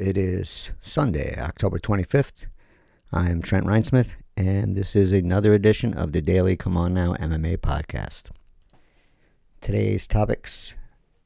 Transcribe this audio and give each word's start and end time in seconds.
It 0.00 0.16
is 0.16 0.72
Sunday, 0.80 1.36
October 1.38 1.78
25th. 1.78 2.46
I'm 3.12 3.42
Trent 3.42 3.66
Reinsmith, 3.66 4.10
and 4.36 4.76
this 4.76 4.96
is 4.96 5.12
another 5.12 5.52
edition 5.54 5.94
of 5.94 6.12
the 6.12 6.22
Daily 6.22 6.56
C'mon 6.56 6.94
Now 6.94 7.14
MMA 7.14 7.58
podcast. 7.58 8.30
Today's 9.60 10.06
topics 10.06 10.76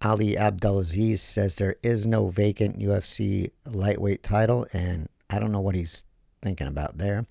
Ali 0.02 0.36
Abdelaziz 0.36 1.22
says 1.22 1.56
there 1.56 1.76
is 1.82 2.06
no 2.06 2.28
vacant 2.28 2.78
UFC 2.78 3.50
lightweight 3.64 4.22
title, 4.22 4.66
and 4.72 5.08
I 5.30 5.38
don't 5.38 5.52
know 5.52 5.60
what 5.60 5.74
he's 5.74 6.04
thinking 6.42 6.66
about 6.66 6.98
there. 6.98 7.26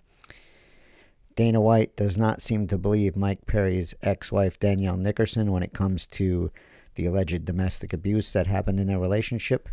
Dana 1.36 1.60
White 1.60 1.96
does 1.96 2.18
not 2.18 2.42
seem 2.42 2.68
to 2.68 2.78
believe 2.78 3.16
Mike 3.16 3.46
Perry's 3.46 3.94
ex 4.02 4.32
wife 4.32 4.60
Danielle 4.60 4.98
Nickerson 4.98 5.52
when 5.52 5.64
it 5.64 5.74
comes 5.74 6.08
to 6.08 6.52
the 6.96 7.06
alleged 7.06 7.46
domestic 7.46 7.94
abuse 7.94 8.32
that 8.34 8.48
happened 8.48 8.80
in 8.80 8.88
their 8.88 9.00
relationship. 9.00 9.68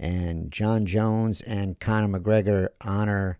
And 0.00 0.50
Jon 0.50 0.86
Jones 0.86 1.40
and 1.40 1.78
Conor 1.78 2.18
McGregor 2.18 2.68
honor 2.80 3.38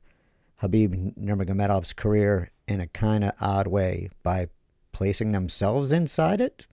Khabib 0.61 1.17
Nurmagomedov's 1.17 1.93
career 1.93 2.51
in 2.69 2.81
a 2.81 2.87
kind 2.87 3.25
of 3.25 3.33
odd 3.41 3.67
way 3.67 4.09
by 4.23 4.49
placing 4.93 5.33
themselves 5.33 5.93
inside 5.93 6.41
it. 6.41 6.67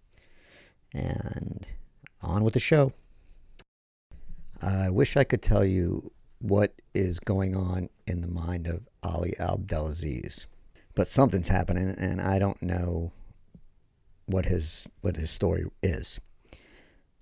And 0.94 1.66
on 2.22 2.44
with 2.44 2.54
the 2.54 2.60
show. 2.60 2.94
I 4.62 4.90
wish 4.90 5.16
I 5.16 5.24
could 5.24 5.42
tell 5.42 5.64
you 5.64 6.12
what 6.40 6.74
is 6.94 7.20
going 7.20 7.56
on 7.56 7.90
in 8.08 8.22
the 8.22 8.28
mind 8.28 8.68
of 8.68 8.88
Ali 9.04 9.34
Abdelaziz, 9.40 10.48
but 10.96 11.08
something's 11.08 11.48
happening, 11.48 11.96
and 11.98 12.20
I 12.20 12.40
don't 12.40 12.62
know 12.62 13.12
what 14.26 14.46
his 14.46 14.90
what 15.02 15.16
his 15.16 15.32
story 15.32 15.66
is. 15.82 16.20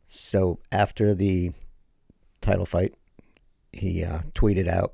So 0.06 0.60
after 0.72 1.14
the 1.14 1.52
title 2.42 2.66
fight, 2.66 2.94
he 3.72 4.04
uh, 4.04 4.20
tweeted 4.34 4.68
out 4.68 4.94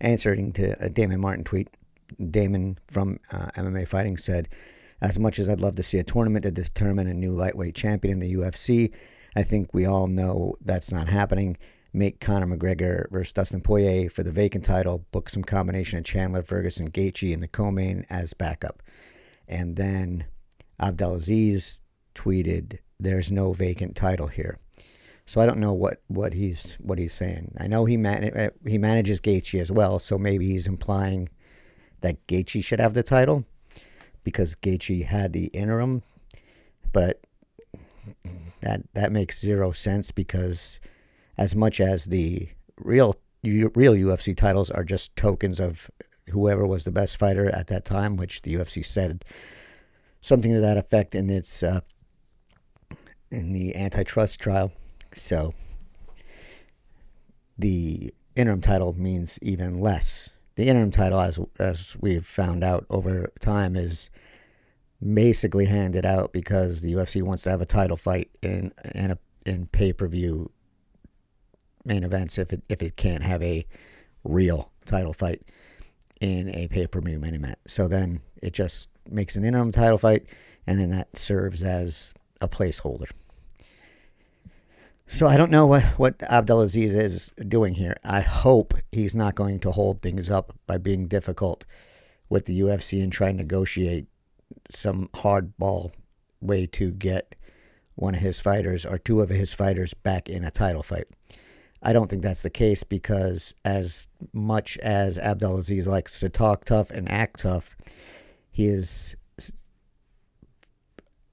answering 0.00 0.52
to 0.52 0.76
a 0.82 0.88
Damon 0.88 1.20
Martin 1.20 1.44
tweet. 1.44 1.68
Damon 2.30 2.78
from 2.88 3.18
uh, 3.32 3.48
MMA 3.54 3.86
Fighting 3.86 4.16
said, 4.16 4.48
"As 5.00 5.18
much 5.18 5.38
as 5.38 5.48
I'd 5.48 5.60
love 5.60 5.76
to 5.76 5.82
see 5.82 5.98
a 5.98 6.04
tournament 6.04 6.42
to 6.42 6.50
determine 6.50 7.06
a 7.06 7.14
new 7.14 7.32
lightweight 7.32 7.74
champion 7.74 8.14
in 8.14 8.18
the 8.20 8.34
UFC, 8.34 8.92
I 9.36 9.42
think 9.42 9.72
we 9.72 9.86
all 9.86 10.06
know 10.06 10.56
that's 10.60 10.92
not 10.92 11.08
happening." 11.08 11.56
Make 11.92 12.20
Conor 12.20 12.46
McGregor 12.46 13.10
versus 13.10 13.32
Dustin 13.32 13.62
Poirier 13.62 14.08
for 14.10 14.22
the 14.22 14.30
vacant 14.30 14.64
title. 14.64 15.04
Book 15.10 15.28
some 15.28 15.42
combination 15.42 15.98
of 15.98 16.04
Chandler, 16.04 16.42
Ferguson, 16.42 16.88
Gaethje, 16.88 17.34
and 17.34 17.42
the 17.42 17.48
co-main 17.48 18.06
as 18.08 18.32
backup. 18.32 18.80
And 19.48 19.74
then 19.74 20.24
Abdelaziz 20.80 21.82
tweeted, 22.14 22.78
"There's 23.00 23.32
no 23.32 23.52
vacant 23.52 23.96
title 23.96 24.28
here." 24.28 24.58
So 25.30 25.40
I 25.40 25.46
don't 25.46 25.60
know 25.60 25.74
what, 25.74 26.02
what 26.08 26.32
he's 26.32 26.74
what 26.80 26.98
he's 26.98 27.14
saying. 27.14 27.52
I 27.60 27.68
know 27.68 27.84
he 27.84 27.96
man, 27.96 28.36
uh, 28.36 28.50
he 28.66 28.78
manages 28.78 29.20
Gaethje 29.20 29.60
as 29.60 29.70
well, 29.70 30.00
so 30.00 30.18
maybe 30.18 30.48
he's 30.48 30.66
implying 30.66 31.28
that 32.00 32.26
Gaethje 32.26 32.64
should 32.64 32.80
have 32.80 32.94
the 32.94 33.04
title 33.04 33.44
because 34.24 34.56
Gaethje 34.56 35.04
had 35.04 35.32
the 35.32 35.44
interim, 35.52 36.02
but 36.92 37.20
that 38.62 38.80
that 38.94 39.12
makes 39.12 39.40
zero 39.40 39.70
sense 39.70 40.10
because 40.10 40.80
as 41.38 41.54
much 41.54 41.80
as 41.80 42.06
the 42.06 42.48
real 42.76 43.14
real 43.44 43.94
UFC 43.94 44.36
titles 44.36 44.68
are 44.68 44.82
just 44.82 45.14
tokens 45.14 45.60
of 45.60 45.88
whoever 46.30 46.66
was 46.66 46.82
the 46.82 46.90
best 46.90 47.18
fighter 47.18 47.48
at 47.50 47.68
that 47.68 47.84
time, 47.84 48.16
which 48.16 48.42
the 48.42 48.54
UFC 48.54 48.84
said 48.84 49.24
something 50.20 50.52
to 50.52 50.60
that 50.60 50.76
effect 50.76 51.14
in 51.14 51.30
its 51.30 51.62
uh, 51.62 51.82
in 53.30 53.52
the 53.52 53.76
antitrust 53.76 54.40
trial. 54.40 54.72
So 55.12 55.54
the 57.58 58.12
interim 58.36 58.60
title 58.60 58.92
means 58.94 59.38
even 59.42 59.80
less. 59.80 60.30
The 60.56 60.68
interim 60.68 60.90
title, 60.90 61.20
as 61.20 61.38
as 61.58 61.96
we've 62.00 62.26
found 62.26 62.64
out 62.64 62.86
over 62.90 63.32
time, 63.40 63.76
is 63.76 64.10
basically 65.02 65.66
handed 65.66 66.04
out 66.04 66.32
because 66.32 66.82
the 66.82 66.92
UFC 66.92 67.22
wants 67.22 67.44
to 67.44 67.50
have 67.50 67.60
a 67.60 67.66
title 67.66 67.96
fight 67.96 68.30
in 68.42 68.72
in 68.94 69.12
a 69.12 69.18
in 69.46 69.66
pay 69.66 69.92
per 69.92 70.06
view 70.06 70.50
main 71.84 72.04
events 72.04 72.38
if 72.38 72.52
it 72.52 72.62
if 72.68 72.82
it 72.82 72.96
can't 72.96 73.22
have 73.22 73.42
a 73.42 73.66
real 74.24 74.70
title 74.84 75.12
fight 75.12 75.42
in 76.20 76.54
a 76.54 76.68
pay 76.68 76.86
per 76.86 77.00
view 77.00 77.18
main 77.18 77.34
event. 77.34 77.58
So 77.66 77.88
then 77.88 78.20
it 78.42 78.52
just 78.52 78.90
makes 79.08 79.36
an 79.36 79.44
interim 79.44 79.72
title 79.72 79.98
fight, 79.98 80.28
and 80.66 80.78
then 80.78 80.90
that 80.90 81.16
serves 81.16 81.62
as 81.62 82.12
a 82.40 82.48
placeholder. 82.48 83.10
So 85.12 85.26
I 85.26 85.36
don't 85.36 85.50
know 85.50 85.66
what, 85.66 85.82
what 85.98 86.22
Abdelaziz 86.22 86.94
is 86.94 87.32
doing 87.48 87.74
here. 87.74 87.96
I 88.04 88.20
hope 88.20 88.74
he's 88.92 89.12
not 89.12 89.34
going 89.34 89.58
to 89.58 89.72
hold 89.72 90.00
things 90.00 90.30
up 90.30 90.56
by 90.68 90.78
being 90.78 91.08
difficult 91.08 91.66
with 92.28 92.44
the 92.44 92.60
UFC 92.60 93.02
and 93.02 93.12
try 93.12 93.30
and 93.30 93.38
negotiate 93.38 94.06
some 94.68 95.08
hardball 95.08 95.90
way 96.40 96.64
to 96.66 96.92
get 96.92 97.34
one 97.96 98.14
of 98.14 98.20
his 98.20 98.38
fighters 98.38 98.86
or 98.86 98.98
two 98.98 99.20
of 99.20 99.30
his 99.30 99.52
fighters 99.52 99.94
back 99.94 100.28
in 100.28 100.44
a 100.44 100.50
title 100.50 100.84
fight. 100.84 101.08
I 101.82 101.92
don't 101.92 102.08
think 102.08 102.22
that's 102.22 102.42
the 102.42 102.48
case 102.48 102.84
because 102.84 103.52
as 103.64 104.06
much 104.32 104.78
as 104.78 105.18
Abdelaziz 105.18 105.88
likes 105.88 106.20
to 106.20 106.28
talk 106.28 106.64
tough 106.64 106.92
and 106.92 107.10
act 107.10 107.40
tough, 107.40 107.74
he 108.52 108.66
is 108.66 109.16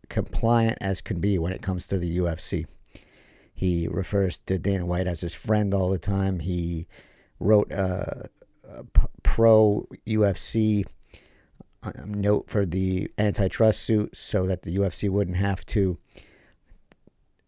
compliant 0.09 0.79
as 0.81 0.99
can 0.99 1.19
be 1.19 1.38
when 1.38 1.53
it 1.53 1.61
comes 1.61 1.85
to 1.88 1.99
the 1.99 2.17
UFC. 2.17 2.65
He 3.57 3.88
refers 3.88 4.38
to 4.41 4.59
Dana 4.59 4.85
White 4.85 5.07
as 5.07 5.22
his 5.22 5.34
friend 5.34 5.73
all 5.73 5.90
the 5.90 5.97
time. 5.97 6.38
He 6.38 6.85
wrote 7.40 7.72
a, 7.72 8.29
a 8.69 8.85
pro 9.23 9.88
UFC 10.06 10.85
um, 11.81 12.13
note 12.13 12.51
for 12.51 12.68
the 12.68 13.09
antitrust 13.18 13.81
suit 13.81 14.16
so 14.16 14.45
that 14.45 14.62
the 14.62 14.75
UFC 14.75 15.09
wouldn't 15.09 15.38
have 15.38 15.66
to 15.66 15.97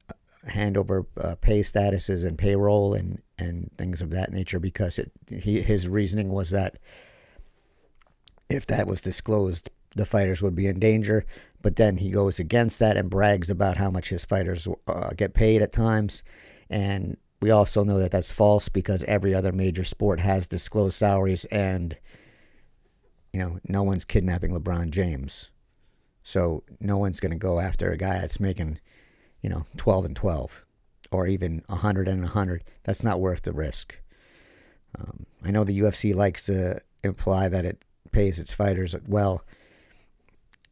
uh, 0.09 0.49
hand 0.49 0.77
over 0.77 1.05
uh, 1.21 1.35
pay 1.41 1.59
statuses 1.59 2.25
and 2.25 2.39
payroll 2.39 2.95
and, 2.95 3.21
and 3.37 3.69
things 3.77 4.01
of 4.01 4.09
that 4.09 4.31
nature 4.31 4.59
because 4.59 4.97
it, 4.97 5.11
he, 5.29 5.61
his 5.61 5.87
reasoning 5.87 6.29
was 6.29 6.49
that 6.49 6.79
if 8.49 8.65
that 8.65 8.87
was 8.87 9.03
disclosed, 9.03 9.69
the 9.95 10.07
fighters 10.07 10.41
would 10.41 10.55
be 10.55 10.65
in 10.65 10.79
danger. 10.79 11.23
But 11.61 11.75
then 11.75 11.97
he 11.97 12.09
goes 12.09 12.39
against 12.39 12.79
that 12.79 12.97
and 12.97 13.09
brags 13.09 13.49
about 13.49 13.77
how 13.77 13.89
much 13.89 14.09
his 14.09 14.25
fighters 14.25 14.67
uh, 14.87 15.11
get 15.15 15.33
paid 15.33 15.61
at 15.61 15.73
times. 15.73 16.23
And 16.69 17.17
we 17.41 17.51
also 17.51 17.83
know 17.83 17.99
that 17.99 18.11
that's 18.11 18.31
false 18.31 18.69
because 18.69 19.03
every 19.03 19.33
other 19.33 19.51
major 19.51 19.83
sport 19.83 20.19
has 20.19 20.47
disclosed 20.47 20.95
salaries 20.95 21.45
and, 21.45 21.97
you 23.33 23.39
know, 23.39 23.59
no 23.67 23.83
one's 23.83 24.05
kidnapping 24.05 24.51
LeBron 24.51 24.91
James. 24.91 25.51
So 26.23 26.63
no 26.79 26.97
one's 26.97 27.19
going 27.19 27.31
to 27.31 27.37
go 27.37 27.59
after 27.59 27.91
a 27.91 27.97
guy 27.97 28.19
that's 28.19 28.39
making, 28.39 28.79
you 29.41 29.49
know, 29.49 29.63
12 29.77 30.05
and 30.05 30.15
12 30.15 30.65
or 31.11 31.27
even 31.27 31.63
100 31.67 32.07
and 32.07 32.21
100. 32.21 32.63
That's 32.83 33.03
not 33.03 33.19
worth 33.19 33.43
the 33.43 33.53
risk. 33.53 33.99
Um, 34.97 35.25
I 35.43 35.51
know 35.51 35.63
the 35.63 35.79
UFC 35.79 36.13
likes 36.13 36.45
to 36.47 36.81
imply 37.03 37.47
that 37.49 37.65
it 37.65 37.83
pays 38.11 38.39
its 38.39 38.53
fighters 38.53 38.95
well. 39.07 39.43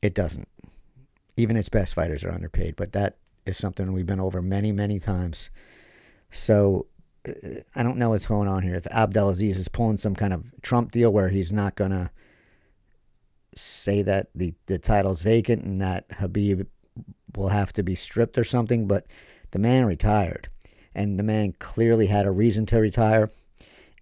It 0.01 0.13
doesn't. 0.13 0.47
Even 1.37 1.55
its 1.55 1.69
best 1.69 1.93
fighters 1.93 2.23
are 2.23 2.31
underpaid, 2.31 2.75
but 2.75 2.93
that 2.93 3.17
is 3.45 3.57
something 3.57 3.93
we've 3.93 4.05
been 4.05 4.19
over 4.19 4.41
many, 4.41 4.71
many 4.71 4.99
times. 4.99 5.49
So 6.31 6.87
uh, 7.27 7.61
I 7.75 7.83
don't 7.83 7.97
know 7.97 8.09
what's 8.09 8.25
going 8.25 8.47
on 8.47 8.63
here. 8.63 8.75
If 8.75 8.87
Abdelaziz 8.87 9.57
is 9.57 9.67
pulling 9.67 9.97
some 9.97 10.15
kind 10.15 10.33
of 10.33 10.51
Trump 10.61 10.91
deal 10.91 11.13
where 11.13 11.29
he's 11.29 11.53
not 11.53 11.75
going 11.75 11.91
to 11.91 12.09
say 13.55 14.01
that 14.03 14.27
the, 14.35 14.53
the 14.65 14.77
title's 14.77 15.23
vacant 15.23 15.63
and 15.63 15.81
that 15.81 16.09
Khabib 16.09 16.67
will 17.35 17.49
have 17.49 17.71
to 17.73 17.83
be 17.83 17.95
stripped 17.95 18.37
or 18.37 18.43
something, 18.43 18.87
but 18.87 19.07
the 19.51 19.59
man 19.59 19.85
retired. 19.85 20.49
And 20.93 21.19
the 21.19 21.23
man 21.23 21.53
clearly 21.59 22.07
had 22.07 22.25
a 22.25 22.31
reason 22.31 22.65
to 22.67 22.79
retire. 22.79 23.29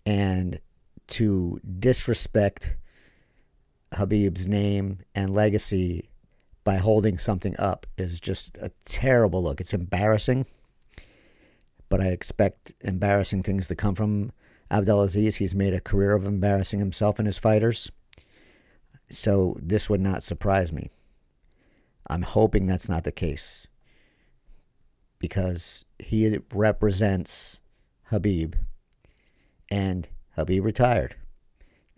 And 0.05 0.59
to 1.07 1.59
disrespect 1.79 2.75
Khabib's 3.91 4.47
name 4.47 4.99
and 5.13 5.33
legacy 5.33 6.09
by 6.65 6.75
holding 6.75 7.17
something 7.17 7.55
up 7.57 7.85
is 7.97 8.19
just 8.19 8.57
a 8.57 8.69
terrible 8.83 9.41
look. 9.41 9.61
It's 9.61 9.73
embarrassing, 9.73 10.45
but 11.87 12.01
I 12.01 12.07
expect 12.07 12.73
embarrassing 12.81 13.43
things 13.43 13.69
to 13.69 13.75
come 13.75 13.95
from 13.95 14.33
Abdelaziz. 14.69 15.37
He's 15.37 15.55
made 15.55 15.73
a 15.73 15.79
career 15.79 16.13
of 16.13 16.25
embarrassing 16.25 16.79
himself 16.79 17.19
and 17.19 17.25
his 17.25 17.37
fighters. 17.37 17.89
So 19.09 19.55
this 19.61 19.89
would 19.89 20.01
not 20.01 20.23
surprise 20.23 20.73
me. 20.73 20.89
I'm 22.07 22.23
hoping 22.23 22.65
that's 22.65 22.89
not 22.89 23.05
the 23.05 23.11
case 23.13 23.67
because 25.19 25.85
he 25.99 26.37
represents 26.53 27.61
Khabib 28.11 28.55
and 29.71 30.09
Khabib 30.37 30.63
retired. 30.63 31.15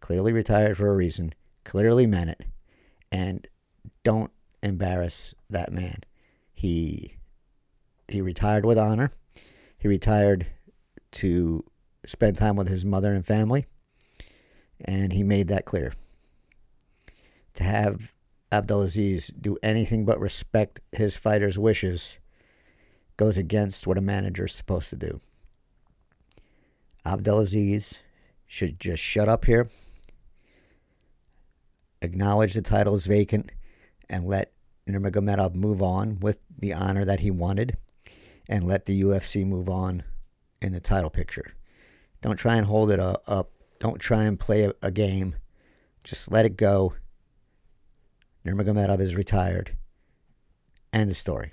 Clearly 0.01 0.31
retired 0.31 0.77
for 0.77 0.89
a 0.89 0.95
reason 0.95 1.33
clearly 1.67 2.07
meant 2.07 2.29
it, 2.29 2.43
and 3.11 3.45
don't 4.03 4.31
embarrass 4.67 5.33
that 5.49 5.71
man. 5.71 6.01
He 6.53 7.17
he 8.07 8.21
retired 8.21 8.65
with 8.65 8.77
honor. 8.77 9.11
He 9.77 9.87
retired 9.87 10.47
to 11.11 11.63
spend 12.05 12.37
time 12.37 12.55
with 12.55 12.67
his 12.67 12.85
mother 12.85 13.13
and 13.13 13.25
family, 13.25 13.65
and 14.79 15.11
he 15.13 15.23
made 15.23 15.47
that 15.49 15.65
clear. 15.65 15.93
To 17.55 17.63
have 17.63 18.13
Abdelaziz 18.51 19.27
do 19.27 19.57
anything 19.61 20.05
but 20.05 20.19
respect 20.19 20.79
his 20.91 21.17
fighters' 21.17 21.59
wishes 21.59 22.19
goes 23.17 23.37
against 23.37 23.87
what 23.87 23.97
a 23.97 24.01
manager 24.01 24.45
is 24.45 24.53
supposed 24.53 24.89
to 24.91 24.95
do. 24.95 25.19
Abdelaziz 27.05 28.03
should 28.45 28.79
just 28.79 29.01
shut 29.01 29.27
up 29.27 29.45
here, 29.45 29.67
acknowledge 32.01 32.53
the 32.53 32.61
title 32.61 32.93
is 32.93 33.07
vacant, 33.07 33.51
and 34.09 34.25
let 34.25 34.53
Nurmagomedov 34.87 35.53
move 35.55 35.81
on 35.81 36.19
with 36.19 36.39
the 36.57 36.73
honor 36.73 37.05
that 37.05 37.19
he 37.19 37.31
wanted, 37.31 37.77
and 38.47 38.63
let 38.63 38.85
the 38.85 39.01
UFC 39.01 39.45
move 39.45 39.69
on 39.69 40.03
in 40.61 40.73
the 40.73 40.79
title 40.79 41.09
picture. 41.09 41.53
Don't 42.21 42.37
try 42.37 42.55
and 42.55 42.65
hold 42.65 42.91
it 42.91 42.99
up. 42.99 43.51
Don't 43.79 43.99
try 43.99 44.23
and 44.23 44.39
play 44.39 44.71
a, 44.81 44.91
game. 44.91 45.35
Just 46.03 46.31
let 46.31 46.45
it 46.45 46.57
go. 46.57 46.95
Nurmagomedov 48.45 48.99
is 48.99 49.15
retired. 49.15 49.77
End 50.91 51.11
of 51.11 51.17
story. 51.17 51.51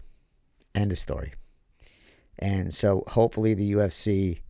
End 0.74 0.90
of 0.90 0.98
story. 0.98 1.34
And 2.38 2.72
so 2.72 3.04
hopefully 3.08 3.54
the 3.54 3.72
UFC 3.72 4.40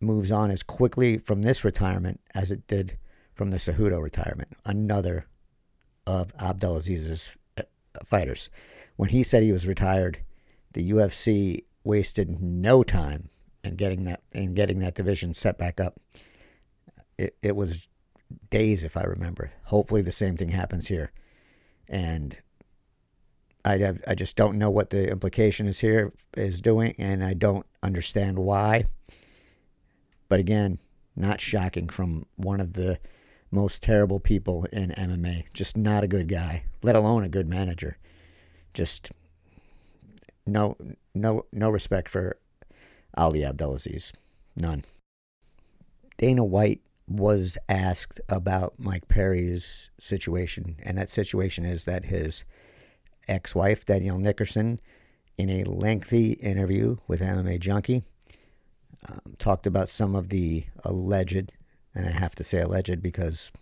moves 0.00 0.30
on 0.30 0.50
as 0.50 0.62
quickly 0.62 1.16
from 1.16 1.42
this 1.42 1.64
retirement 1.64 2.20
as 2.34 2.50
it 2.50 2.66
did 2.66 2.98
from 3.34 3.50
the 3.50 3.56
Cejudo 3.56 4.02
retirement. 4.02 4.48
Another 4.64 5.26
of 6.06 6.36
Abdelaziz's 6.36 7.36
uh, 7.36 7.38
fighters. 8.04 8.50
When 8.96 9.10
he 9.10 9.22
said 9.22 9.42
he 9.42 9.52
was 9.52 9.66
retired, 9.66 10.18
the 10.72 10.90
UFC 10.90 11.64
wasted 11.84 12.40
no 12.40 12.82
time 12.82 13.28
in 13.62 13.76
getting 13.76 14.04
that 14.04 14.22
in 14.32 14.54
getting 14.54 14.78
that 14.80 14.94
division 14.94 15.34
set 15.34 15.58
back 15.58 15.80
up. 15.80 15.98
It, 17.18 17.36
it 17.42 17.56
was 17.56 17.88
days, 18.50 18.84
if 18.84 18.96
I 18.96 19.04
remember. 19.04 19.52
Hopefully, 19.64 20.02
the 20.02 20.12
same 20.12 20.36
thing 20.36 20.50
happens 20.50 20.88
here, 20.88 21.12
and 21.88 22.36
I 23.64 23.94
I 24.06 24.14
just 24.14 24.36
don't 24.36 24.58
know 24.58 24.70
what 24.70 24.90
the 24.90 25.10
implication 25.10 25.66
is 25.66 25.80
here 25.80 26.12
is 26.36 26.60
doing, 26.60 26.94
and 26.98 27.24
I 27.24 27.34
don't 27.34 27.66
understand 27.82 28.38
why. 28.38 28.84
But 30.28 30.40
again, 30.40 30.78
not 31.16 31.40
shocking 31.40 31.88
from 31.88 32.26
one 32.36 32.60
of 32.60 32.72
the 32.72 32.98
most 33.54 33.82
terrible 33.82 34.20
people 34.20 34.64
in 34.72 34.90
MMA. 34.90 35.44
Just 35.54 35.76
not 35.76 36.04
a 36.04 36.08
good 36.08 36.28
guy, 36.28 36.64
let 36.82 36.96
alone 36.96 37.24
a 37.24 37.28
good 37.28 37.48
manager. 37.48 37.96
Just 38.74 39.12
no 40.46 40.76
no 41.14 41.46
no 41.52 41.70
respect 41.70 42.08
for 42.08 42.36
Ali 43.16 43.44
Abdelaziz. 43.44 44.12
None. 44.56 44.82
Dana 46.18 46.44
White 46.44 46.80
was 47.06 47.58
asked 47.68 48.20
about 48.28 48.74
Mike 48.78 49.08
Perry's 49.08 49.90
situation, 49.98 50.76
and 50.82 50.96
that 50.96 51.10
situation 51.10 51.64
is 51.64 51.84
that 51.84 52.06
his 52.06 52.44
ex 53.28 53.54
wife, 53.54 53.84
Danielle 53.84 54.18
Nickerson, 54.18 54.80
in 55.36 55.50
a 55.50 55.64
lengthy 55.64 56.32
interview 56.32 56.96
with 57.08 57.20
MMA 57.20 57.58
Junkie, 57.60 58.02
um, 59.08 59.34
talked 59.38 59.66
about 59.66 59.88
some 59.88 60.14
of 60.14 60.28
the 60.28 60.64
alleged, 60.84 61.52
and 61.94 62.06
I 62.06 62.10
have 62.10 62.34
to 62.36 62.44
say 62.44 62.60
alleged 62.60 63.02
because, 63.02 63.52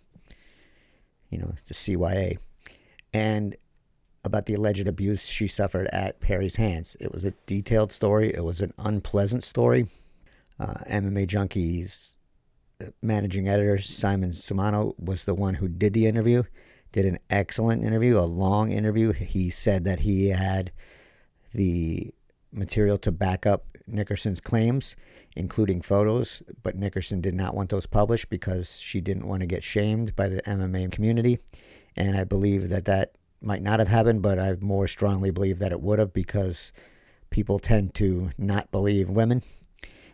you 1.29 1.37
know, 1.37 1.49
it's 1.53 1.71
a 1.71 1.73
CYA, 1.73 2.37
and 3.13 3.55
about 4.25 4.45
the 4.45 4.53
alleged 4.53 4.87
abuse 4.87 5.27
she 5.27 5.47
suffered 5.47 5.87
at 5.91 6.21
Perry's 6.21 6.55
hands. 6.55 6.95
It 6.99 7.11
was 7.11 7.25
a 7.25 7.31
detailed 7.45 7.91
story, 7.91 8.33
it 8.33 8.43
was 8.43 8.61
an 8.61 8.73
unpleasant 8.77 9.43
story. 9.43 9.87
Uh, 10.59 10.75
MMA 10.89 11.27
Junkie's 11.27 12.17
uh, 12.81 12.85
managing 13.01 13.47
editor, 13.47 13.77
Simon 13.79 14.29
Samano, 14.29 14.93
was 14.99 15.25
the 15.25 15.33
one 15.33 15.55
who 15.55 15.67
did 15.67 15.93
the 15.93 16.05
interview 16.05 16.43
did 16.93 17.05
an 17.05 17.19
excellent 17.29 17.83
interview, 17.83 18.17
a 18.17 18.21
long 18.21 18.71
interview. 18.71 19.11
He 19.11 19.49
said 19.49 19.83
that 19.83 19.99
he 19.99 20.29
had 20.29 20.71
the 21.53 22.13
material 22.53 22.97
to 22.99 23.11
back 23.11 23.45
up 23.45 23.65
Nickerson's 23.87 24.39
claims, 24.39 24.95
including 25.35 25.81
photos, 25.81 26.43
but 26.61 26.75
Nickerson 26.75 27.21
did 27.21 27.33
not 27.33 27.55
want 27.55 27.69
those 27.69 27.85
published 27.85 28.29
because 28.29 28.79
she 28.79 29.01
didn't 29.01 29.27
want 29.27 29.41
to 29.41 29.47
get 29.47 29.63
shamed 29.63 30.15
by 30.15 30.27
the 30.27 30.41
MMA 30.43 30.91
community. 30.91 31.39
And 31.95 32.17
I 32.17 32.23
believe 32.23 32.69
that 32.69 32.85
that 32.85 33.13
might 33.41 33.61
not 33.61 33.79
have 33.79 33.87
happened, 33.87 34.21
but 34.21 34.39
I 34.39 34.55
more 34.61 34.87
strongly 34.87 35.31
believe 35.31 35.59
that 35.59 35.71
it 35.71 35.81
would 35.81 35.99
have 35.99 36.13
because 36.13 36.71
people 37.29 37.59
tend 37.59 37.93
to 37.95 38.29
not 38.37 38.71
believe 38.71 39.09
women 39.09 39.41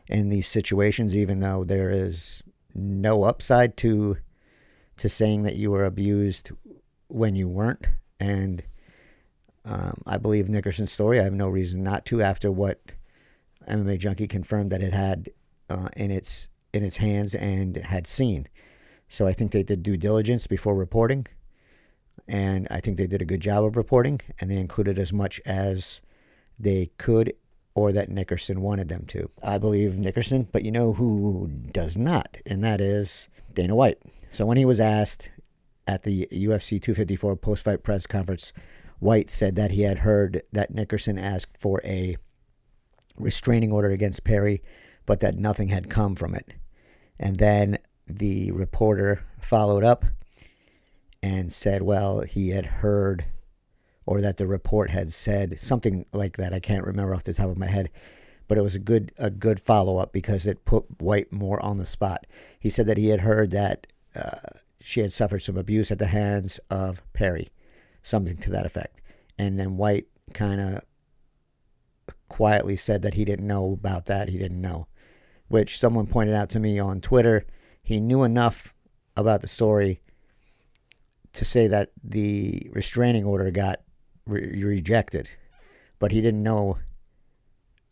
in 0.08 0.30
these 0.30 0.48
situations, 0.48 1.16
even 1.16 1.40
though 1.40 1.64
there 1.64 1.92
is 1.92 2.44
no 2.74 3.24
upside 3.24 3.78
to 3.78 4.18
to 4.98 5.08
saying 5.08 5.44
that 5.44 5.56
you 5.56 5.72
were 5.72 5.86
abused 5.86 6.52
when 7.08 7.34
you 7.34 7.48
weren't. 7.48 7.88
And 8.20 8.62
um, 9.64 10.02
I 10.06 10.18
believe 10.18 10.50
Nickerson's 10.50 10.92
story. 10.92 11.20
I 11.20 11.24
have 11.24 11.34
no 11.34 11.48
reason 11.48 11.84
not 11.84 12.06
to 12.08 12.22
after 12.22 12.52
what 12.52 12.82
MMA 13.68 14.00
Junkie 14.00 14.28
confirmed 14.28 14.72
that 14.72 14.82
it 14.82 14.94
had 14.94 15.30
uh, 15.70 15.90
in 15.96 16.12
its 16.12 16.50
in 16.74 16.84
its 16.84 16.98
hands 16.98 17.34
and 17.36 17.78
had 17.78 18.06
seen. 18.08 18.48
So 19.08 19.26
I 19.26 19.34
think 19.34 19.52
they 19.52 19.64
did 19.64 19.82
due 19.82 19.98
diligence 19.98 20.46
before 20.46 20.76
reporting, 20.76 21.26
and 22.28 22.68
I 22.70 22.80
think 22.80 22.98
they 22.98 23.08
did 23.08 23.22
a 23.22 23.26
good 23.26 23.42
job 23.42 23.64
of 23.64 23.76
reporting, 23.76 24.22
and 24.40 24.52
they 24.52 24.58
included 24.58 25.00
as 25.00 25.12
much 25.12 25.42
as 25.46 26.02
they 26.60 26.92
could 26.98 27.34
or 27.74 27.92
that 27.92 28.10
Nickerson 28.10 28.62
wanted 28.62 28.90
them 28.90 29.06
to. 29.08 29.30
I 29.44 29.58
believe 29.58 29.98
Nickerson, 29.98 30.48
but 30.52 30.64
you 30.64 30.72
know 30.72 30.94
who 30.94 31.50
does 31.72 31.98
not, 31.98 32.38
and 32.46 32.64
that 32.64 32.82
is 32.82 33.30
Dana 33.54 33.76
White. 33.76 34.00
So 34.30 34.46
when 34.46 34.58
he 34.58 34.66
was 34.66 34.80
asked 34.80 35.32
at 35.88 36.04
the 36.04 36.28
UFC 36.32 36.82
254 36.82 37.36
post 37.38 37.64
fight 37.64 37.84
press 37.84 38.06
conference, 38.06 38.54
White 39.00 39.30
said 39.30 39.56
that 39.56 39.72
he 39.72 39.84
had 39.84 40.00
heard 40.00 40.44
that 40.52 40.74
Nickerson 40.74 41.18
asked 41.18 41.58
for 41.58 41.82
a 41.84 42.18
restraining 43.20 43.72
order 43.72 43.92
against 43.92 44.24
Perry, 44.24 44.62
but 45.06 45.20
that 45.20 45.36
nothing 45.36 45.68
had 45.68 45.90
come 45.90 46.16
from 46.16 46.34
it. 46.34 46.54
And 47.20 47.38
then 47.38 47.78
the 48.08 48.52
reporter 48.52 49.26
followed 49.40 49.84
up 49.84 50.06
and 51.22 51.52
said, 51.52 51.82
well, 51.82 52.22
he 52.22 52.50
had 52.50 52.66
heard, 52.66 53.26
or 54.06 54.22
that 54.22 54.38
the 54.38 54.48
report 54.48 54.90
had 54.90 55.10
said 55.10 55.60
something 55.60 56.06
like 56.14 56.38
that. 56.38 56.54
I 56.54 56.60
can't 56.60 56.86
remember 56.86 57.14
off 57.14 57.24
the 57.24 57.34
top 57.34 57.50
of 57.50 57.58
my 57.58 57.68
head, 57.68 57.90
but 58.48 58.58
it 58.58 58.62
was 58.62 58.76
a 58.76 58.80
good 58.80 59.12
a 59.18 59.30
good 59.30 59.60
follow 59.60 59.98
up 59.98 60.12
because 60.14 60.48
it 60.48 60.66
put 60.66 60.86
White 61.02 61.32
more 61.32 61.64
on 61.64 61.78
the 61.78 61.86
spot. 61.86 62.26
He 62.60 62.70
said 62.70 62.88
that 62.88 62.98
he 62.98 63.10
had 63.10 63.22
heard 63.22 63.52
that 63.52 63.88
uh, 64.16 64.40
she 64.82 65.02
had 65.02 65.12
suffered 65.12 65.40
some 65.40 65.58
abuse 65.58 65.92
at 65.92 66.00
the 66.00 66.08
hands 66.08 66.60
of 66.72 67.04
Perry, 67.14 67.50
something 68.02 68.38
to 68.38 68.50
that 68.52 68.66
effect. 68.66 69.02
And 69.38 69.60
then 69.60 69.78
White 69.78 70.08
kind 70.34 70.60
of 70.62 70.82
quietly 72.30 72.76
said 72.76 73.02
that 73.02 73.16
he 73.16 73.26
didn't 73.26 73.48
know 73.48 73.74
about 73.74 74.06
that. 74.06 74.30
He 74.30 74.38
didn't 74.38 74.62
know, 74.62 74.88
which 75.48 75.78
someone 75.78 76.08
pointed 76.08 76.36
out 76.36 76.50
to 76.52 76.60
me 76.60 76.80
on 76.80 77.02
Twitter. 77.02 77.46
He 77.84 78.00
knew 78.00 78.24
enough 78.24 78.74
about 79.18 79.42
the 79.42 79.48
story 79.48 80.02
to 81.34 81.46
say 81.46 81.68
that 81.68 81.92
the 82.04 82.70
restraining 82.72 83.26
order 83.26 83.52
got 83.52 83.82
re- 84.26 84.62
rejected, 84.64 85.30
but 86.00 86.12
he 86.12 86.22
didn't 86.22 86.44
know 86.44 86.78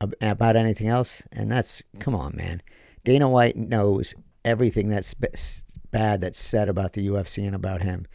ab- 0.01 0.15
about 0.21 0.55
anything 0.55 0.87
else. 0.87 1.23
And 1.31 1.51
that's, 1.51 1.83
come 1.99 2.15
on, 2.15 2.35
man. 2.35 2.61
Dana 3.03 3.29
White 3.29 3.55
knows 3.55 4.15
everything 4.45 4.89
that's 4.89 5.13
bad 5.91 6.21
that's 6.21 6.39
said 6.39 6.69
about 6.69 6.93
the 6.93 7.07
UFC 7.07 7.45
and 7.45 7.55
about 7.55 7.81
him. 7.81 8.05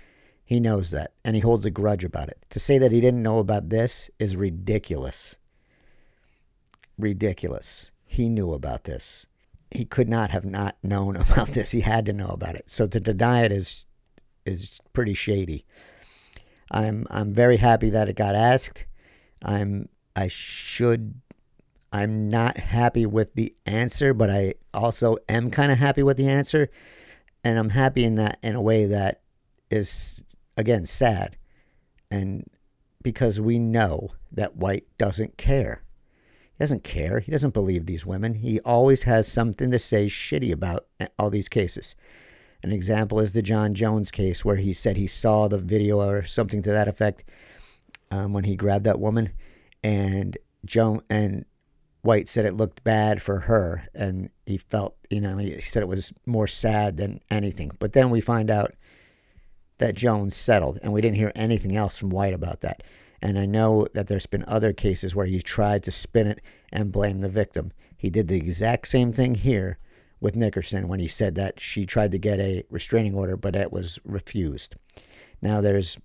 He 0.44 0.60
knows 0.60 0.90
that, 0.90 1.12
and 1.24 1.34
he 1.34 1.40
holds 1.40 1.64
a 1.64 1.70
grudge 1.70 2.04
about 2.04 2.28
it. 2.28 2.44
To 2.50 2.58
say 2.58 2.78
that 2.78 2.92
he 2.92 3.00
didn't 3.00 3.22
know 3.22 3.38
about 3.38 3.68
this 3.68 4.10
is 4.18 4.36
ridiculous. 4.36 5.36
Ridiculous. 7.02 7.90
He 8.04 8.28
knew 8.28 8.52
about 8.52 8.84
this. 8.84 9.26
He 9.70 9.84
could 9.84 10.08
not 10.08 10.30
have 10.30 10.44
not 10.44 10.76
known 10.82 11.16
about 11.30 11.48
this. 11.48 11.70
He 11.70 11.80
had 11.80 12.06
to 12.06 12.12
know 12.12 12.28
about 12.28 12.54
it. 12.54 12.70
So 12.70 12.86
to 12.86 13.00
deny 13.00 13.44
it 13.44 13.52
is 13.52 13.86
is 14.44 14.80
pretty 14.92 15.14
shady. 15.14 15.64
I'm 16.70 17.06
I'm 17.10 17.32
very 17.32 17.58
happy 17.58 17.90
that 17.90 18.08
it 18.08 18.16
got 18.16 18.34
asked. 18.34 18.86
I'm 19.44 19.88
I 20.16 20.28
should 20.28 21.20
I'm 21.92 22.30
not 22.30 22.56
happy 22.56 23.04
with 23.04 23.34
the 23.34 23.54
answer, 23.66 24.14
but 24.14 24.30
I 24.30 24.54
also 24.72 25.18
am 25.28 25.50
kind 25.50 25.70
of 25.70 25.78
happy 25.78 26.02
with 26.02 26.16
the 26.16 26.28
answer 26.28 26.70
and 27.44 27.58
I'm 27.58 27.70
happy 27.70 28.04
in 28.04 28.14
that 28.16 28.38
in 28.42 28.54
a 28.54 28.62
way 28.62 28.86
that 28.86 29.20
is 29.70 30.24
again 30.56 30.84
sad, 30.84 31.36
and 32.10 32.48
because 33.02 33.40
we 33.40 33.58
know 33.58 34.10
that 34.30 34.56
White 34.56 34.86
doesn't 34.98 35.36
care. 35.36 35.81
Doesn't 36.62 36.84
care. 36.84 37.18
He 37.18 37.32
doesn't 37.32 37.54
believe 37.54 37.86
these 37.86 38.06
women. 38.06 38.34
He 38.34 38.60
always 38.60 39.02
has 39.02 39.26
something 39.26 39.72
to 39.72 39.80
say 39.80 40.06
shitty 40.06 40.52
about 40.52 40.86
all 41.18 41.28
these 41.28 41.48
cases. 41.48 41.96
An 42.62 42.70
example 42.70 43.18
is 43.18 43.32
the 43.32 43.42
Jon 43.42 43.74
Jones 43.74 44.12
case 44.12 44.44
where 44.44 44.54
he 44.54 44.72
said 44.72 44.96
he 44.96 45.08
saw 45.08 45.48
the 45.48 45.58
video 45.58 45.98
or 46.00 46.22
something 46.22 46.62
to 46.62 46.70
that 46.70 46.86
effect 46.86 47.24
um, 48.12 48.32
when 48.32 48.44
he 48.44 48.54
grabbed 48.54 48.84
that 48.84 49.00
woman, 49.00 49.32
and 49.82 50.38
Joan 50.64 51.02
and 51.10 51.46
White 52.02 52.28
said 52.28 52.44
it 52.44 52.54
looked 52.54 52.84
bad 52.84 53.20
for 53.20 53.40
her, 53.40 53.82
and 53.92 54.30
he 54.46 54.56
felt, 54.56 54.96
you 55.10 55.20
know, 55.20 55.38
he 55.38 55.60
said 55.60 55.82
it 55.82 55.88
was 55.88 56.12
more 56.26 56.46
sad 56.46 56.96
than 56.96 57.18
anything. 57.28 57.72
But 57.80 57.92
then 57.92 58.08
we 58.08 58.20
find 58.20 58.52
out 58.52 58.72
that 59.78 59.96
Jones 59.96 60.36
settled, 60.36 60.78
and 60.80 60.92
we 60.92 61.00
didn't 61.00 61.16
hear 61.16 61.32
anything 61.34 61.74
else 61.74 61.98
from 61.98 62.10
White 62.10 62.34
about 62.34 62.60
that. 62.60 62.84
And 63.22 63.38
I 63.38 63.46
know 63.46 63.86
that 63.94 64.08
there's 64.08 64.26
been 64.26 64.44
other 64.48 64.72
cases 64.72 65.14
where 65.14 65.26
he 65.26 65.40
tried 65.40 65.84
to 65.84 65.92
spin 65.92 66.26
it 66.26 66.40
and 66.72 66.90
blame 66.90 67.20
the 67.20 67.28
victim. 67.28 67.72
He 67.96 68.10
did 68.10 68.26
the 68.26 68.36
exact 68.36 68.88
same 68.88 69.12
thing 69.12 69.36
here 69.36 69.78
with 70.20 70.34
Nickerson 70.34 70.88
when 70.88 70.98
he 70.98 71.06
said 71.06 71.36
that 71.36 71.60
she 71.60 71.86
tried 71.86 72.10
to 72.10 72.18
get 72.18 72.40
a 72.40 72.64
restraining 72.68 73.14
order, 73.14 73.36
but 73.36 73.54
it 73.54 73.72
was 73.72 74.00
refused. 74.04 74.74
Now, 75.40 75.60
there's 75.60 75.96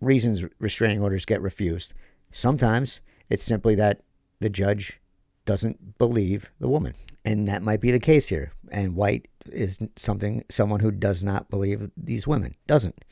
reasons 0.00 0.44
restraining 0.58 1.02
orders 1.02 1.26
get 1.26 1.42
refused. 1.42 1.92
Sometimes 2.32 3.02
it's 3.28 3.42
simply 3.42 3.74
that 3.74 4.00
the 4.40 4.50
judge 4.50 4.98
doesn't 5.44 5.98
believe 5.98 6.50
the 6.58 6.68
woman. 6.68 6.94
And 7.24 7.48
that 7.48 7.62
might 7.62 7.80
be 7.80 7.90
the 7.90 8.00
case 8.00 8.28
here. 8.28 8.52
And 8.70 8.96
White 8.96 9.28
is 9.46 9.78
something 9.96 10.44
someone 10.48 10.80
who 10.80 10.90
does 10.90 11.22
not 11.22 11.50
believe 11.50 11.90
these 11.96 12.26
women. 12.26 12.54
Doesn't. 12.66 13.04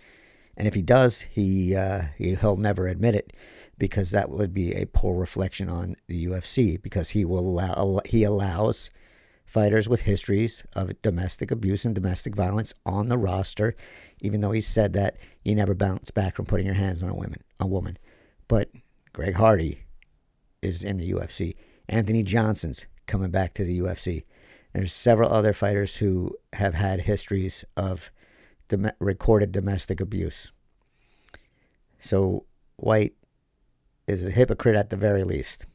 And 0.60 0.66
if 0.68 0.74
he 0.74 0.82
does, 0.82 1.22
he, 1.22 1.74
uh, 1.74 2.02
he 2.18 2.36
will 2.42 2.58
never 2.58 2.86
admit 2.86 3.14
it 3.14 3.32
because 3.78 4.10
that 4.10 4.28
would 4.28 4.52
be 4.52 4.74
a 4.74 4.84
poor 4.84 5.18
reflection 5.18 5.70
on 5.70 5.96
the 6.06 6.26
UFC 6.26 6.80
because 6.82 7.08
he 7.08 7.24
will 7.24 7.38
allow 7.38 8.00
he 8.04 8.24
allows 8.24 8.90
fighters 9.46 9.88
with 9.88 10.02
histories 10.02 10.62
of 10.76 11.00
domestic 11.00 11.50
abuse 11.50 11.86
and 11.86 11.94
domestic 11.94 12.36
violence 12.36 12.74
on 12.84 13.08
the 13.08 13.16
roster, 13.16 13.74
even 14.20 14.42
though 14.42 14.50
he 14.50 14.60
said 14.60 14.92
that 14.92 15.16
you 15.42 15.54
never 15.54 15.74
bounce 15.74 16.10
back 16.10 16.34
from 16.34 16.44
putting 16.44 16.66
your 16.66 16.74
hands 16.74 17.02
on 17.02 17.08
a 17.08 17.14
woman 17.14 17.42
a 17.58 17.66
woman. 17.66 17.96
But 18.46 18.68
Greg 19.14 19.36
Hardy 19.36 19.84
is 20.60 20.84
in 20.84 20.98
the 20.98 21.10
UFC. 21.12 21.56
Anthony 21.88 22.22
Johnson's 22.22 22.84
coming 23.06 23.30
back 23.30 23.54
to 23.54 23.64
the 23.64 23.78
UFC. 23.78 24.24
There's 24.74 24.92
several 24.92 25.32
other 25.32 25.54
fighters 25.54 25.96
who 25.96 26.36
have 26.52 26.74
had 26.74 27.00
histories 27.00 27.64
of 27.78 28.12
dom- 28.70 28.90
recorded 28.98 29.52
domestic 29.52 30.00
abuse. 30.00 30.52
So 31.98 32.46
White 32.76 33.12
is 34.06 34.24
a 34.24 34.30
hypocrite 34.30 34.76
at 34.76 34.88
the 34.88 34.96
very 34.96 35.24
least. 35.24 35.66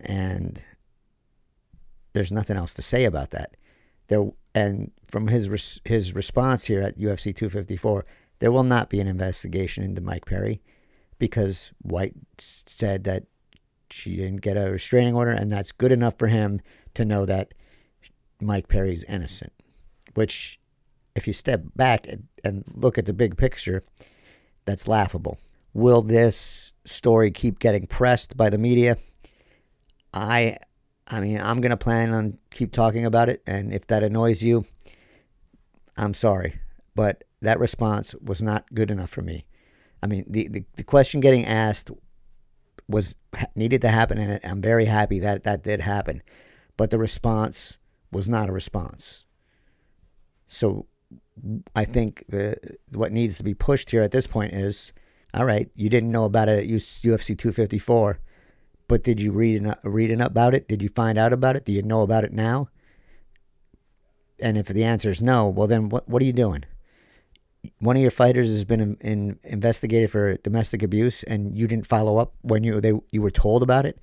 And 0.00 0.62
there's 2.14 2.32
nothing 2.32 2.56
else 2.56 2.72
to 2.74 2.82
say 2.82 3.04
about 3.04 3.30
that. 3.30 3.56
There 4.08 4.30
and 4.54 4.90
from 5.06 5.28
his 5.28 5.50
res, 5.50 5.80
his 5.84 6.14
response 6.14 6.64
here 6.64 6.80
at 6.80 6.98
UFC 6.98 7.34
254, 7.34 8.06
there 8.38 8.50
will 8.50 8.64
not 8.64 8.88
be 8.88 9.00
an 9.00 9.06
investigation 9.06 9.84
into 9.84 10.00
Mike 10.00 10.24
Perry 10.24 10.62
because 11.18 11.72
White 11.82 12.14
said 12.38 13.04
that 13.04 13.24
she 13.90 14.16
didn't 14.16 14.40
get 14.40 14.56
a 14.56 14.70
restraining 14.70 15.14
order, 15.14 15.30
and 15.30 15.50
that's 15.50 15.72
good 15.72 15.92
enough 15.92 16.18
for 16.18 16.28
him 16.28 16.60
to 16.94 17.04
know 17.04 17.26
that 17.26 17.52
Mike 18.40 18.68
Perry's 18.68 19.04
innocent. 19.04 19.52
Which, 20.14 20.58
if 21.16 21.26
you 21.26 21.32
step 21.32 21.62
back 21.74 22.06
and, 22.06 22.28
and 22.44 22.64
look 22.74 22.98
at 22.98 23.06
the 23.06 23.12
big 23.12 23.36
picture, 23.36 23.82
that's 24.64 24.86
laughable. 24.86 25.38
Will 25.72 26.02
this 26.02 26.72
story 26.84 27.30
keep 27.30 27.58
getting 27.58 27.86
pressed 27.86 28.36
by 28.36 28.50
the 28.50 28.58
media? 28.58 28.96
I 30.12 30.58
I 31.08 31.20
mean, 31.20 31.40
I'm 31.40 31.60
going 31.60 31.70
to 31.70 31.76
plan 31.76 32.10
on 32.10 32.38
keep 32.50 32.72
talking 32.72 33.06
about 33.06 33.28
it 33.28 33.42
and 33.46 33.72
if 33.72 33.86
that 33.88 34.02
annoys 34.02 34.42
you, 34.42 34.64
I'm 35.96 36.14
sorry, 36.14 36.58
but 36.94 37.24
that 37.42 37.58
response 37.58 38.14
was 38.22 38.42
not 38.42 38.64
good 38.74 38.90
enough 38.90 39.10
for 39.10 39.22
me. 39.22 39.46
I 40.02 40.06
mean, 40.06 40.24
the, 40.28 40.48
the, 40.48 40.64
the 40.76 40.84
question 40.84 41.20
getting 41.20 41.46
asked 41.46 41.90
was 42.88 43.16
needed 43.54 43.80
to 43.82 43.88
happen, 43.88 44.18
and 44.18 44.40
I'm 44.44 44.60
very 44.60 44.84
happy 44.84 45.18
that 45.20 45.44
that 45.44 45.62
did 45.62 45.80
happen. 45.80 46.22
But 46.76 46.90
the 46.90 46.98
response 46.98 47.78
was 48.12 48.28
not 48.28 48.48
a 48.48 48.52
response. 48.52 49.26
So 50.46 50.86
I 51.74 51.84
think 51.84 52.24
the 52.28 52.56
what 52.92 53.12
needs 53.12 53.36
to 53.36 53.42
be 53.42 53.54
pushed 53.54 53.90
here 53.90 54.02
at 54.02 54.12
this 54.12 54.26
point 54.26 54.52
is, 54.52 54.92
all 55.34 55.44
right, 55.44 55.68
you 55.74 55.90
didn't 55.90 56.10
know 56.10 56.24
about 56.24 56.48
it 56.48 56.64
at 56.64 56.66
UFC 56.66 57.38
254, 57.38 58.18
but 58.88 59.04
did 59.04 59.20
you 59.20 59.32
read 59.32 59.56
enough, 59.56 59.78
read 59.84 60.10
enough 60.10 60.28
about 60.28 60.54
it? 60.54 60.68
Did 60.68 60.82
you 60.82 60.88
find 60.88 61.18
out 61.18 61.32
about 61.32 61.56
it? 61.56 61.64
Do 61.64 61.72
you 61.72 61.82
know 61.82 62.00
about 62.00 62.24
it 62.24 62.32
now? 62.32 62.68
And 64.40 64.56
if 64.56 64.66
the 64.66 64.84
answer 64.84 65.10
is 65.10 65.22
no, 65.22 65.48
well 65.48 65.66
then 65.66 65.88
what 65.88 66.08
what 66.08 66.22
are 66.22 66.26
you 66.26 66.32
doing? 66.32 66.64
one 67.78 67.96
of 67.96 68.02
your 68.02 68.10
fighters 68.10 68.48
has 68.48 68.64
been 68.64 68.80
in, 68.80 68.96
in, 69.00 69.38
investigated 69.44 70.10
for 70.10 70.36
domestic 70.38 70.82
abuse 70.82 71.22
and 71.24 71.56
you 71.56 71.66
didn't 71.66 71.86
follow 71.86 72.16
up 72.16 72.34
when 72.42 72.64
you 72.64 72.80
they 72.80 72.92
you 73.10 73.22
were 73.22 73.30
told 73.30 73.62
about 73.62 73.86
it 73.86 73.98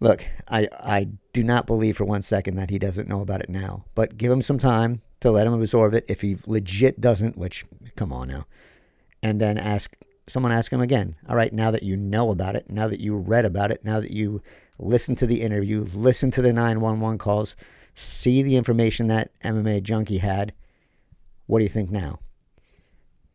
look 0.00 0.24
i 0.48 0.68
i 0.80 1.08
do 1.32 1.42
not 1.42 1.66
believe 1.66 1.96
for 1.96 2.04
one 2.04 2.22
second 2.22 2.56
that 2.56 2.70
he 2.70 2.78
doesn't 2.78 3.08
know 3.08 3.20
about 3.20 3.40
it 3.40 3.48
now 3.48 3.84
but 3.94 4.16
give 4.16 4.30
him 4.30 4.42
some 4.42 4.58
time 4.58 5.00
to 5.22 5.30
let 5.30 5.46
him 5.46 5.54
absorb 5.54 5.94
it 5.94 6.04
if 6.08 6.20
he 6.20 6.36
legit 6.46 7.00
doesn't 7.00 7.36
which 7.36 7.64
come 7.96 8.12
on 8.12 8.28
now 8.28 8.46
and 9.22 9.40
then 9.40 9.58
ask 9.58 9.96
someone 10.26 10.52
ask 10.52 10.72
him 10.72 10.80
again 10.80 11.14
all 11.28 11.36
right 11.36 11.52
now 11.52 11.70
that 11.70 11.82
you 11.82 11.96
know 11.96 12.30
about 12.30 12.54
it 12.56 12.68
now 12.70 12.86
that 12.86 13.00
you 13.00 13.16
read 13.16 13.44
about 13.44 13.70
it 13.70 13.84
now 13.84 14.00
that 14.00 14.12
you 14.12 14.40
listen 14.78 15.14
to 15.14 15.26
the 15.26 15.42
interview 15.42 15.84
listen 15.94 16.30
to 16.30 16.42
the 16.42 16.52
911 16.52 17.18
calls 17.18 17.56
see 17.94 18.42
the 18.42 18.56
information 18.56 19.08
that 19.08 19.30
mma 19.40 19.82
junkie 19.82 20.18
had 20.18 20.52
what 21.52 21.58
do 21.58 21.64
you 21.64 21.68
think 21.68 21.90
now? 21.90 22.18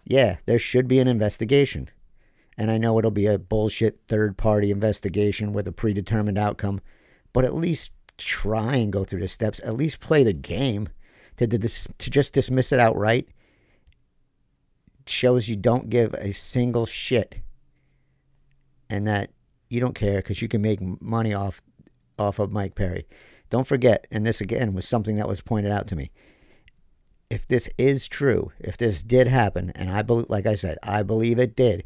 Yeah, 0.03 0.38
there 0.48 0.60
should 0.60 0.88
be 0.88 1.00
an 1.00 1.08
investigation. 1.08 1.89
And 2.58 2.72
I 2.72 2.79
know 2.79 2.98
it'll 2.98 3.12
be 3.12 3.27
a 3.27 3.38
bullshit 3.38 4.00
third 4.08 4.38
party 4.38 4.72
investigation 4.72 5.53
with 5.53 5.67
a 5.67 5.72
predetermined 5.72 6.39
outcome, 6.39 6.82
but 7.34 7.46
at 7.46 7.53
least 7.53 7.91
try 8.17 8.77
and 8.77 8.91
go 8.91 9.03
through 9.03 9.20
the 9.20 9.27
steps, 9.27 9.62
at 9.63 9.75
least 9.75 10.00
play 10.00 10.24
the 10.24 10.34
game. 10.34 10.89
To, 11.38 11.48
to, 11.48 11.60
to 11.60 12.10
just 12.10 12.34
dismiss 12.34 12.72
it 12.72 12.79
outright 12.79 13.27
shows 15.06 15.48
you 15.48 15.56
don't 15.56 15.89
give 15.89 16.13
a 16.15 16.34
single 16.34 16.86
shit 16.86 17.41
and 18.89 19.08
that 19.08 19.32
you 19.70 19.79
don't 19.79 19.96
care 19.96 20.17
because 20.17 20.41
you 20.41 20.48
can 20.48 20.62
make 20.62 20.79
money 21.01 21.34
off 21.34 21.62
off 22.20 22.39
of 22.39 22.51
Mike 22.51 22.75
Perry. 22.75 23.06
Don't 23.50 23.67
forget, 23.67 24.08
and 24.12 24.25
this 24.25 24.41
again 24.41 24.74
was 24.74 24.88
something 24.88 25.15
that 25.17 25.27
was 25.27 25.39
pointed 25.39 25.72
out 25.72 25.88
to 25.88 25.96
me 25.96 26.12
if 27.29 27.46
this 27.46 27.70
is 27.77 28.08
true, 28.08 28.51
if 28.60 28.77
this 28.77 29.03
did 29.03 29.27
happen, 29.27 29.72
and 29.75 29.89
I 29.89 30.01
believe, 30.01 30.29
like 30.29 30.46
I 30.46 30.56
said, 30.56 30.77
I 30.84 31.03
believe 31.03 31.39
it 31.39 31.56
did. 31.56 31.84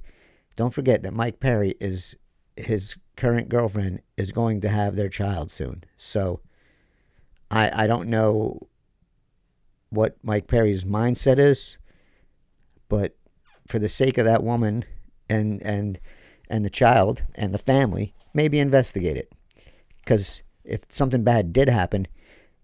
Don't 0.56 0.74
forget 0.74 1.04
that 1.04 1.14
Mike 1.14 1.40
Perry 1.40 1.76
is 1.80 2.16
his 2.56 2.96
current 3.16 3.50
girlfriend 3.50 4.02
is 4.18 4.32
going 4.32 4.62
to 4.62 4.70
have 4.70 4.96
their 4.96 5.10
child 5.10 5.50
soon. 5.50 5.84
So 5.98 6.42
I 7.50 7.84
I 7.84 7.88
don't 7.88 8.10
know 8.10 8.60
what 9.92 10.18
Mike 10.24 10.48
Perry's 10.48 10.84
mindset 10.84 11.38
is, 11.38 11.78
but 12.90 13.16
for 13.68 13.78
the 13.78 13.90
sake 13.90 14.18
of 14.18 14.26
that 14.26 14.44
woman 14.44 14.84
and 15.30 15.62
and 15.62 16.00
and 16.50 16.66
the 16.66 16.70
child 16.70 17.24
and 17.36 17.54
the 17.54 17.60
family, 17.60 18.14
maybe 18.34 18.60
investigate 18.60 19.18
it. 19.18 19.32
Because 20.00 20.44
if 20.64 20.84
something 20.90 21.24
bad 21.24 21.54
did 21.54 21.70
happen, 21.70 22.08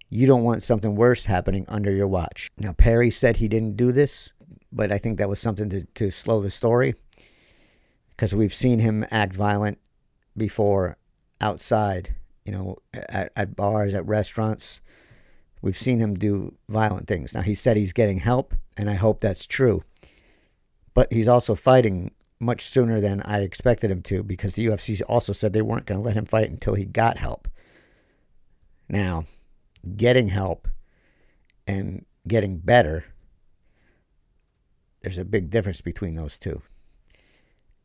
you 0.10 0.28
don't 0.28 0.44
want 0.44 0.64
something 0.64 0.96
worse 0.96 1.26
happening 1.26 1.66
under 1.68 1.92
your 1.92 2.08
watch. 2.08 2.50
Now, 2.58 2.74
Perry 2.74 3.10
said 3.10 3.38
he 3.38 3.48
didn't 3.48 3.78
do 3.78 3.92
this, 3.92 4.34
but 4.72 4.92
I 4.92 4.98
think 4.98 5.18
that 5.18 5.30
was 5.30 5.40
something 5.40 5.70
to, 5.70 5.86
to 5.86 6.12
slow 6.12 6.42
the 6.42 6.50
story 6.50 6.96
because 8.10 8.34
we've 8.34 8.54
seen 8.54 8.80
him 8.80 9.06
act 9.12 9.34
violent 9.34 9.80
before 10.36 10.98
outside, 11.42 12.16
you 12.46 12.52
know, 12.52 12.78
at, 12.94 13.32
at 13.36 13.56
bars, 13.56 13.94
at 13.94 14.06
restaurants. 14.06 14.82
We've 15.62 15.78
seen 15.78 16.00
him 16.00 16.14
do 16.14 16.56
violent 16.70 17.08
things. 17.08 17.34
Now, 17.34 17.42
he 17.42 17.56
said 17.56 17.78
he's 17.78 17.94
getting 17.94 18.20
help, 18.20 18.54
and 18.78 18.90
I 18.90 18.94
hope 18.94 19.22
that's 19.22 19.48
true. 19.48 19.84
But 20.94 21.12
he's 21.12 21.28
also 21.28 21.56
fighting 21.56 22.12
much 22.40 22.62
sooner 22.62 23.02
than 23.02 23.22
I 23.24 23.42
expected 23.42 23.90
him 23.90 24.02
to 24.04 24.24
because 24.24 24.54
the 24.54 24.66
UFC 24.66 25.02
also 25.08 25.34
said 25.34 25.54
they 25.54 25.62
weren't 25.62 25.86
going 25.86 26.00
to 26.00 26.06
let 26.06 26.16
him 26.16 26.26
fight 26.26 26.50
until 26.50 26.76
he 26.76 26.86
got 26.86 27.18
help. 27.18 27.48
Now, 28.90 29.26
getting 29.96 30.30
help 30.30 30.68
and 31.66 32.06
getting 32.28 32.60
better, 32.60 33.06
there's 35.02 35.18
a 35.18 35.26
big 35.26 35.50
difference 35.50 35.82
between 35.82 36.16
those 36.16 36.38
two. 36.38 36.62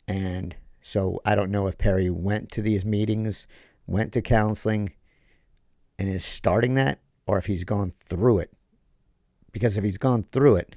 And 0.06 0.54
so 0.82 1.20
I 1.24 1.34
don't 1.34 1.50
know 1.50 1.66
if 1.66 1.78
Perry 1.78 2.10
went 2.10 2.50
to 2.52 2.62
these 2.62 2.84
meetings, 2.84 3.46
went 3.86 4.12
to 4.12 4.22
counseling, 4.22 4.92
and 5.98 6.08
is 6.08 6.24
starting 6.24 6.74
that, 6.74 7.00
or 7.26 7.38
if 7.38 7.46
he's 7.46 7.64
gone 7.64 7.92
through 8.06 8.38
it. 8.38 8.52
Because 9.52 9.76
if 9.76 9.84
he's 9.84 9.98
gone 9.98 10.24
through 10.32 10.56
it, 10.56 10.76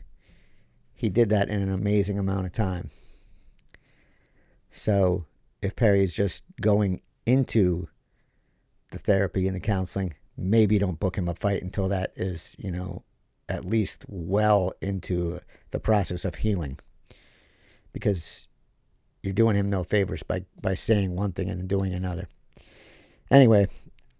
he 0.94 1.10
did 1.10 1.30
that 1.30 1.50
in 1.50 1.62
an 1.62 1.72
amazing 1.72 2.18
amount 2.18 2.46
of 2.46 2.52
time. 2.52 2.90
So 4.70 5.26
if 5.62 5.76
Perry 5.76 6.04
is 6.04 6.14
just 6.14 6.44
going 6.62 7.02
into 7.26 7.88
the 8.92 8.98
therapy 8.98 9.48
and 9.48 9.56
the 9.56 9.62
counseling, 9.62 10.14
maybe 10.38 10.78
don't 10.78 11.00
book 11.00 11.18
him 11.18 11.28
a 11.28 11.34
fight 11.34 11.62
until 11.62 11.90
that 11.90 12.12
is, 12.16 12.56
you 12.60 12.72
know, 12.72 13.04
at 13.48 13.66
least 13.66 14.06
well 14.08 14.74
into 14.82 15.40
the 15.72 15.80
process 15.80 16.26
of 16.26 16.36
healing. 16.36 16.78
Because 17.94 18.48
you're 19.24 19.34
doing 19.34 19.56
him 19.56 19.70
no 19.70 19.84
favors 19.84 20.24
by, 20.24 20.46
by 20.62 20.76
saying 20.76 21.16
one 21.16 21.32
thing 21.32 21.50
and 21.50 21.68
doing 21.68 21.94
another. 21.94 22.28
Anyway, 23.32 23.68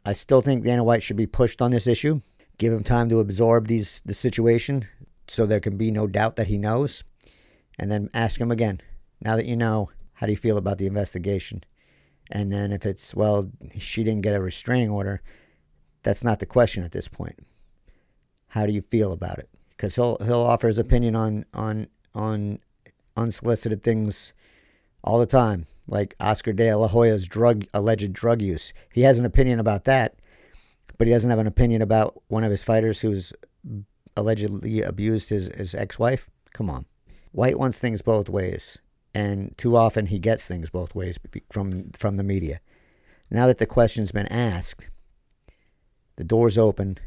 I 0.06 0.14
still 0.14 0.42
think 0.42 0.64
Dana 0.64 0.84
White 0.84 1.04
should 1.04 1.18
be 1.18 1.26
pushed 1.26 1.62
on 1.62 1.72
this 1.72 1.88
issue. 1.88 2.22
Give 2.58 2.72
him 2.72 2.84
time 2.84 3.10
to 3.10 3.20
absorb 3.20 3.68
these 3.68 4.02
the 4.06 4.14
situation 4.14 4.84
so 5.28 5.46
there 5.46 5.60
can 5.60 5.78
be 5.78 5.92
no 5.92 6.08
doubt 6.08 6.36
that 6.36 6.48
he 6.48 6.58
knows. 6.58 7.04
And 7.80 7.92
then 7.92 8.10
ask 8.14 8.40
him 8.40 8.52
again. 8.52 8.80
Now 9.20 9.36
that 9.36 9.46
you 9.46 9.56
know, 9.56 9.90
how 10.14 10.28
do 10.28 10.32
you 10.32 10.38
feel 10.38 10.58
about 10.58 10.78
the 10.78 10.88
investigation? 10.88 11.64
And 12.32 12.52
then 12.52 12.72
if 12.72 12.86
it's, 12.86 13.14
well, 13.14 13.52
she 13.78 14.04
didn't 14.04 14.22
get 14.22 14.36
a 14.36 14.42
restraining 14.42 14.90
order, 14.90 15.22
that's 16.04 16.24
not 16.24 16.40
the 16.40 16.46
question 16.46 16.84
at 16.84 16.92
this 16.92 17.08
point. 17.08 17.40
How 18.48 18.66
do 18.66 18.72
you 18.72 18.82
feel 18.82 19.12
about 19.12 19.40
it? 19.40 19.50
Because 19.70 19.96
he'll 19.96 20.18
he'll 20.24 20.42
offer 20.42 20.68
his 20.68 20.80
opinion 20.80 21.16
on 21.16 21.46
on 21.54 21.88
on 22.14 22.60
unsolicited 23.18 23.84
things 23.84 24.34
all 25.06 25.20
the 25.20 25.26
time, 25.26 25.66
like 25.88 26.16
Oscar 26.20 26.52
De 26.52 26.74
La 26.74 26.88
Hoya's 26.88 27.28
drug 27.28 27.66
alleged 27.74 28.12
drug 28.12 28.42
use. 28.42 28.74
He 28.92 29.02
has 29.02 29.20
an 29.20 29.26
opinion 29.26 29.60
about 29.60 29.86
that, 29.86 30.16
but 30.98 31.08
he 31.08 31.14
doesn't 31.14 31.30
have 31.30 31.40
an 31.40 31.48
opinion 31.48 31.82
about 31.82 32.22
one 32.28 32.44
of 32.44 32.52
his 32.52 32.64
fighters 32.64 33.00
who's 33.00 33.32
allegedly 34.18 34.82
abused 34.82 35.30
his, 35.30 35.48
his 35.56 35.76
ex-wife. 35.76 36.30
Come 36.54 36.70
on. 36.70 36.86
White 37.32 37.60
wants 37.60 37.80
things 37.80 38.02
both 38.02 38.30
ways, 38.30 38.80
and 39.14 39.56
too 39.58 39.78
often 39.78 40.08
he 40.08 40.20
gets 40.20 40.48
things 40.48 40.70
both 40.70 40.96
ways 40.96 41.20
from 41.52 41.92
from 41.92 42.18
the 42.18 42.24
media. 42.24 42.60
Now 43.30 43.46
that 43.48 43.60
the 43.60 43.66
question's 43.66 44.12
been 44.12 44.32
asked, 44.32 44.90
the 46.16 46.24
door's 46.24 46.58
open. 46.58 46.98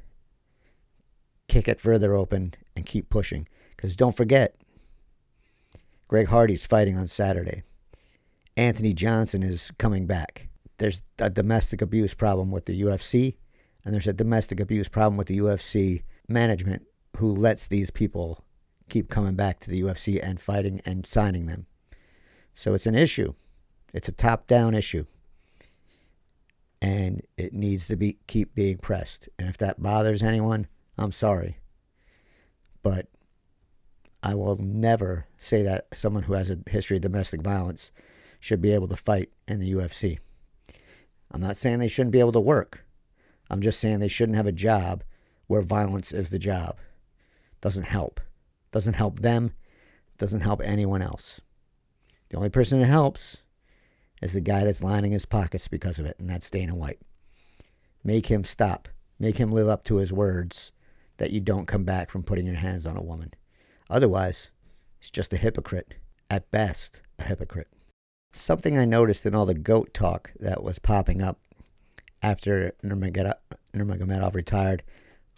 Kick 1.49 1.67
it 1.67 1.81
further 1.81 2.15
open 2.15 2.53
and 2.77 2.85
keep 2.85 3.09
pushing. 3.09 3.49
Because 3.71 3.97
don't 3.97 4.15
forget, 4.15 4.55
Greg 6.09 6.29
Hardy's 6.29 6.67
fighting 6.67 6.99
on 6.99 7.07
Saturday. 7.07 7.63
Anthony 8.59 8.93
Johnson 8.93 9.45
is 9.45 9.71
coming 9.79 10.07
back. 10.07 10.49
There's 10.79 11.05
a 11.21 11.31
domestic 11.31 11.81
abuse 11.81 12.13
problem 12.13 12.51
with 12.51 12.67
the 12.67 12.83
UFC, 12.83 13.37
and 13.85 13.95
there's 13.95 14.09
a 14.09 14.13
domestic 14.13 14.59
abuse 14.59 14.89
problem 14.89 15.17
with 15.17 15.29
the 15.29 15.39
UFC 15.39 16.03
management 16.29 16.85
who 17.17 17.33
lets 17.33 17.69
these 17.69 17.93
people 17.93 18.45
keep 18.89 19.09
coming 19.09 19.37
back 19.37 19.61
to 19.61 19.71
the 19.71 19.83
UFC 19.83 20.21
and 20.21 20.41
fighting 20.41 20.81
and 20.85 21.07
signing 21.07 21.47
them. 21.47 21.67
So 22.53 22.75
it's 22.75 22.87
an 22.87 22.97
issue. 22.97 23.35
It's 23.95 24.09
a 24.09 24.13
top-down 24.13 24.75
issue. 24.75 25.05
And 26.83 27.23
it 27.37 27.53
needs 27.53 27.87
to 27.87 27.97
be 27.97 28.19
keep 28.27 28.57
being 28.57 28.79
pressed. 28.79 29.29
And 29.39 29.49
if 29.49 29.57
that 29.59 29.81
bothers 29.81 30.23
anyone, 30.23 30.67
I'm 30.97 31.13
sorry. 31.13 31.59
But 32.83 33.07
I 34.21 34.35
will 34.35 34.57
never 34.57 35.27
say 35.37 35.63
that 35.63 35.87
someone 35.95 36.25
who 36.25 36.33
has 36.33 36.51
a 36.51 36.59
history 36.69 36.97
of 36.97 37.03
domestic 37.03 37.41
violence 37.41 37.93
should 38.41 38.61
be 38.61 38.73
able 38.73 38.89
to 38.89 38.97
fight 38.97 39.31
in 39.47 39.61
the 39.61 39.73
UFC. 39.73 40.19
I'm 41.31 41.41
not 41.41 41.57
saying 41.57 41.79
they 41.79 41.89
shouldn't 41.89 42.13
be 42.13 42.21
able 42.21 42.33
to 42.33 42.41
work. 42.41 42.85
I'm 43.51 43.61
just 43.61 43.81
saying 43.81 44.01
they 44.01 44.09
shouldn't 44.09 44.37
have 44.37 44.47
a 44.47 44.53
job 44.53 45.05
where 45.47 45.63
violence 45.63 46.13
is 46.13 46.31
the 46.31 46.39
job. 46.39 46.77
Doesn't 47.61 47.85
help. 47.85 48.21
Doesn't 48.71 48.95
help 48.95 49.21
them. 49.21 49.53
Doesn't 50.19 50.41
help 50.41 50.61
anyone 50.63 51.03
else. 51.03 51.41
The 52.29 52.37
only 52.37 52.51
person 52.51 52.81
it 52.81 52.87
helps 52.87 53.43
is 54.21 54.33
the 54.33 54.41
guy 54.41 54.65
that's 54.65 54.83
lining 54.83 55.13
his 55.13 55.27
pockets 55.27 55.69
because 55.69 55.99
of 55.99 56.07
it, 56.07 56.17
and 56.19 56.29
that's 56.29 56.51
Dana 56.51 56.75
White. 56.75 57.01
Make 58.05 58.27
him 58.27 58.45
stop. 58.45 58.89
Make 59.19 59.39
him 59.39 59.53
live 59.53 59.69
up 59.69 59.85
to 59.85 59.97
his 59.97 60.13
words 60.13 60.73
that 61.17 61.31
you 61.31 61.41
don't 61.41 61.67
come 61.67 61.85
back 61.85 62.11
from 62.11 62.23
putting 62.23 62.47
your 62.47 62.57
hands 62.57 62.87
on 62.87 62.97
a 62.97 63.03
woman. 63.03 63.33
Otherwise, 63.91 64.51
he's 64.99 65.11
just 65.11 65.33
a 65.33 65.37
hypocrite. 65.37 65.95
At 66.31 66.51
best, 66.51 67.01
a 67.19 67.25
hypocrite. 67.25 67.69
Something 68.33 68.79
I 68.79 68.85
noticed 68.85 69.27
in 69.27 69.35
all 69.35 69.47
the 69.47 69.55
GOAT 69.55 69.93
talk 69.95 70.33
that 70.39 70.63
was 70.63 70.79
popping 70.79 71.23
up 71.23 71.39
after 72.23 72.73
Nurmagomedov 72.85 74.35
retired 74.35 74.83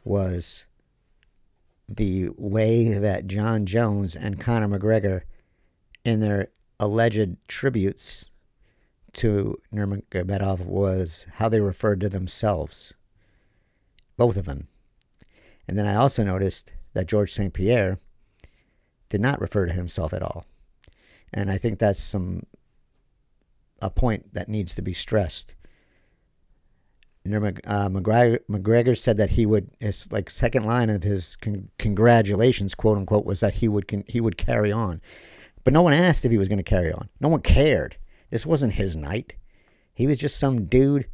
was 0.05 0.67
the 1.89 2.29
way 2.37 2.95
that 2.95 3.27
Jon 3.27 3.67
Jones 3.67 4.15
and 4.15 4.41
Conor 4.41 4.69
McGregor, 4.69 5.23
in 6.05 6.21
their 6.21 6.49
alleged 6.79 7.37
tributes 7.49 8.31
to 9.15 9.57
Nurmagomedov, 9.75 10.61
was 10.67 11.27
how 11.35 11.49
they 11.49 11.61
referred 11.61 12.01
to 12.01 12.09
themselves. 12.09 12.95
Both 14.17 14.37
of 14.37 14.45
them. 14.45 14.69
And 15.67 15.79
then 15.79 15.87
I 15.87 15.95
also 15.95 16.25
noticed 16.25 16.73
that 16.95 17.07
George 17.07 17.33
St. 17.33 17.53
Pierre 17.53 17.99
did 19.09 19.21
not 19.21 19.41
refer 19.41 19.67
to 19.67 19.73
himself 19.73 20.13
at 20.13 20.23
all. 20.23 20.45
And 21.33 21.51
I 21.51 21.59
think 21.59 21.79
that's 21.79 22.01
some 22.01 22.45
a 23.81 23.91
point 23.91 24.35
that 24.35 24.49
needs 24.49 24.75
to 24.75 24.83
be 24.83 24.93
stressed. 24.93 25.55
Uh, 27.27 27.89
McGregor, 27.89 28.39
McGregor 28.51 28.97
said 28.97 29.19
that 29.19 29.31
he 29.31 29.45
would. 29.45 29.71
It's 29.79 30.11
like 30.11 30.31
second 30.31 30.65
line 30.65 30.89
of 30.89 31.03
his 31.03 31.37
con- 31.37 31.69
congratulations, 31.79 32.75
quote 32.75 32.97
unquote, 32.97 33.27
was 33.27 33.41
that 33.41 33.55
he 33.55 33.69
would 33.69 33.87
con- 33.87 34.05
he 34.09 34.21
would 34.21 34.39
carry 34.39 34.73
on, 34.73 35.03
but 35.63 35.75
no 35.75 35.83
one 35.83 35.93
asked 35.93 36.25
if 36.25 36.33
he 36.33 36.39
was 36.39 36.49
going 36.49 36.59
to 36.59 36.65
carry 36.65 36.93
on. 36.93 37.11
No 37.21 37.29
one 37.29 37.43
cared. 37.43 37.97
This 38.31 38.47
wasn't 38.47 38.73
his 38.73 38.97
night. 38.97 39.37
He 39.93 40.07
was 40.07 40.19
just 40.19 40.39
some 40.39 40.65
dude 40.65 41.09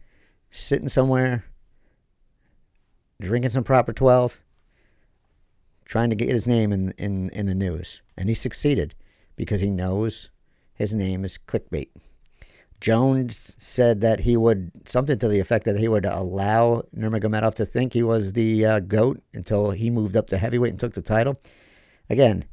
sitting 0.52 0.88
somewhere, 0.88 1.44
drinking 3.20 3.50
some 3.50 3.64
proper 3.64 3.92
twelve, 3.92 4.40
trying 5.84 6.10
to 6.10 6.16
get 6.16 6.28
his 6.28 6.46
name 6.46 6.72
in 6.72 6.92
in 6.92 7.30
in 7.30 7.46
the 7.46 7.54
news, 7.54 8.00
and 8.16 8.28
he 8.28 8.34
succeeded 8.34 8.94
because 9.34 9.60
he 9.60 9.70
knows 9.70 10.30
his 10.72 10.94
name 10.94 11.24
is 11.24 11.36
clickbait. 11.36 11.88
Jones 12.80 13.56
said 13.58 14.00
that 14.02 14.20
he 14.20 14.36
would 14.36 14.70
something 14.86 15.18
to 15.18 15.28
the 15.28 15.40
effect 15.40 15.64
that 15.64 15.78
he 15.78 15.88
would 15.88 16.04
allow 16.04 16.82
Nurmagomedov 16.94 17.54
to 17.54 17.66
think 17.66 17.92
he 17.92 18.02
was 18.02 18.34
the 18.34 18.66
uh, 18.66 18.80
goat 18.80 19.22
until 19.32 19.70
he 19.70 19.90
moved 19.90 20.16
up 20.16 20.26
to 20.28 20.38
heavyweight 20.38 20.72
and 20.72 20.80
took 20.80 20.92
the 20.92 21.02
title. 21.02 21.40
Again, 22.10 22.44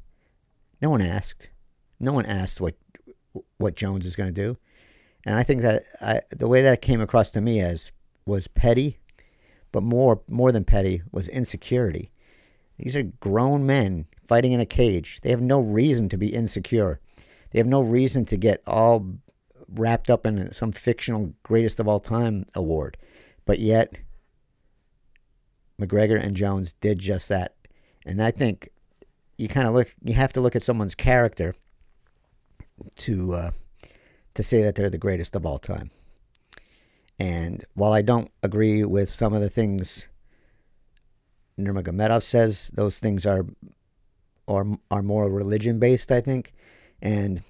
no 0.81 0.89
one 0.89 1.01
asked. 1.01 1.49
No 1.99 2.13
one 2.13 2.25
asked 2.25 2.61
what 2.61 2.75
what 3.57 3.75
Jones 3.75 4.05
is 4.05 4.15
going 4.15 4.33
to 4.33 4.41
do, 4.41 4.57
and 5.25 5.35
I 5.35 5.43
think 5.43 5.61
that 5.61 5.83
I, 6.01 6.21
the 6.31 6.47
way 6.47 6.61
that 6.61 6.81
came 6.81 7.01
across 7.01 7.31
to 7.31 7.41
me 7.41 7.61
as 7.61 7.91
was 8.25 8.47
petty, 8.47 8.99
but 9.71 9.83
more 9.83 10.21
more 10.29 10.51
than 10.51 10.63
petty 10.63 11.01
was 11.11 11.27
insecurity. 11.27 12.11
These 12.77 12.95
are 12.95 13.03
grown 13.03 13.65
men 13.65 14.05
fighting 14.27 14.51
in 14.51 14.59
a 14.59 14.65
cage. 14.65 15.19
They 15.21 15.29
have 15.29 15.41
no 15.41 15.61
reason 15.61 16.09
to 16.09 16.17
be 16.17 16.33
insecure. 16.33 16.99
They 17.51 17.59
have 17.59 17.67
no 17.67 17.81
reason 17.81 18.25
to 18.25 18.37
get 18.37 18.63
all 18.65 19.17
wrapped 19.67 20.09
up 20.09 20.25
in 20.25 20.51
some 20.53 20.71
fictional 20.71 21.33
greatest 21.43 21.79
of 21.79 21.87
all 21.87 21.99
time 21.99 22.45
award. 22.55 22.97
But 23.45 23.59
yet, 23.59 23.93
McGregor 25.79 26.21
and 26.21 26.35
Jones 26.35 26.73
did 26.73 26.99
just 26.99 27.29
that. 27.29 27.55
And 28.05 28.21
I 28.21 28.31
think 28.31 28.69
you 29.37 29.47
kind 29.47 29.67
of 29.67 29.73
look, 29.73 29.87
you 30.03 30.13
have 30.13 30.33
to 30.33 30.41
look 30.41 30.55
at 30.55 30.63
someone's 30.63 30.95
character 30.95 31.55
to 32.97 33.33
uh, 33.33 33.51
to 34.33 34.43
say 34.43 34.61
that 34.61 34.75
they're 34.75 34.89
the 34.89 34.97
greatest 34.97 35.35
of 35.35 35.45
all 35.45 35.59
time. 35.59 35.91
And 37.19 37.63
while 37.73 37.93
I 37.93 38.01
don't 38.01 38.31
agree 38.41 38.83
with 38.83 39.09
some 39.09 39.33
of 39.33 39.41
the 39.41 39.49
things 39.49 40.07
Nurmagomedov 41.59 42.23
says, 42.23 42.71
those 42.73 42.99
things 42.99 43.25
are 43.25 43.45
are 44.47 44.65
are 44.91 45.03
more 45.03 45.29
religion 45.29 45.79
based, 45.79 46.11
I 46.11 46.21
think, 46.21 46.53
and 47.01 47.41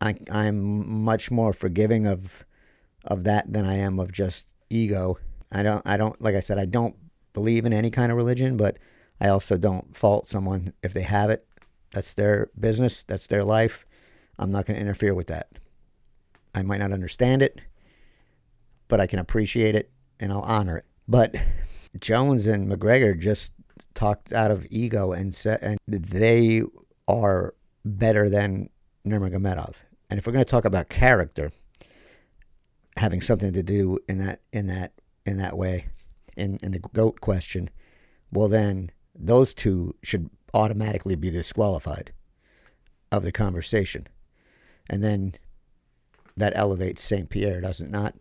I, 0.00 0.14
I'm 0.30 1.02
much 1.04 1.30
more 1.30 1.52
forgiving 1.52 2.06
of 2.06 2.44
of 3.04 3.24
that 3.24 3.52
than 3.52 3.64
I 3.64 3.76
am 3.76 3.98
of 3.98 4.12
just 4.12 4.54
ego. 4.68 5.18
I 5.52 5.62
don't 5.62 5.82
I 5.86 5.96
don't 5.96 6.20
like 6.20 6.34
I 6.34 6.40
said 6.40 6.58
I 6.58 6.64
don't 6.64 6.96
believe 7.32 7.64
in 7.64 7.72
any 7.72 7.90
kind 7.90 8.10
of 8.10 8.16
religion, 8.16 8.56
but 8.56 8.78
I 9.20 9.28
also 9.28 9.56
don't 9.56 9.96
fault 9.96 10.28
someone 10.28 10.72
if 10.82 10.92
they 10.92 11.02
have 11.02 11.30
it. 11.30 11.46
That's 11.92 12.14
their 12.14 12.50
business, 12.58 13.04
that's 13.04 13.26
their 13.28 13.44
life. 13.44 13.86
I'm 14.38 14.50
not 14.50 14.66
going 14.66 14.76
to 14.76 14.80
interfere 14.80 15.14
with 15.14 15.28
that. 15.28 15.48
I 16.54 16.62
might 16.62 16.78
not 16.78 16.92
understand 16.92 17.42
it, 17.42 17.60
but 18.88 19.00
I 19.00 19.06
can 19.06 19.18
appreciate 19.18 19.74
it 19.74 19.90
and 20.20 20.32
I'll 20.32 20.40
honor 20.40 20.78
it. 20.78 20.84
But 21.08 21.36
Jones 22.00 22.46
and 22.46 22.70
McGregor 22.70 23.18
just 23.18 23.52
talked 23.94 24.32
out 24.32 24.50
of 24.50 24.66
ego 24.70 25.12
and 25.12 25.34
said 25.34 25.60
and 25.62 25.78
they 25.86 26.62
are 27.08 27.54
better 27.84 28.28
than 28.28 28.68
Nurmagomedov. 29.06 29.76
And 30.08 30.18
if 30.18 30.26
we're 30.26 30.32
going 30.32 30.44
to 30.44 30.50
talk 30.50 30.64
about 30.64 30.88
character 30.88 31.50
having 32.96 33.20
something 33.20 33.52
to 33.52 33.62
do 33.62 33.98
in 34.08 34.18
that 34.18 34.40
in 34.52 34.66
that 34.68 34.92
in 35.26 35.36
that 35.38 35.56
way 35.56 35.86
in 36.36 36.58
in 36.62 36.72
the 36.72 36.78
goat 36.78 37.20
question, 37.20 37.70
well 38.32 38.48
then 38.48 38.90
those 39.14 39.54
two 39.54 39.94
should 40.02 40.30
automatically 40.54 41.16
be 41.16 41.30
disqualified 41.30 42.12
of 43.12 43.22
the 43.22 43.32
conversation. 43.32 44.06
And 44.88 45.02
then 45.02 45.34
that 46.36 46.56
elevates 46.56 47.02
St. 47.02 47.28
Pierre, 47.28 47.60
does 47.60 47.80
it 47.80 47.90
not? 47.90 48.14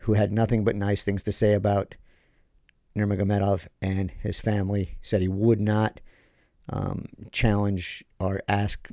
Who 0.00 0.14
had 0.14 0.32
nothing 0.32 0.64
but 0.64 0.76
nice 0.76 1.04
things 1.04 1.22
to 1.24 1.32
say 1.32 1.52
about 1.52 1.94
Nurmagomedov 2.96 3.68
and 3.82 4.10
his 4.10 4.40
family. 4.40 4.96
Said 5.02 5.20
he 5.20 5.28
would 5.28 5.60
not 5.60 6.00
um, 6.68 7.04
challenge 7.30 8.04
or 8.18 8.40
ask 8.48 8.88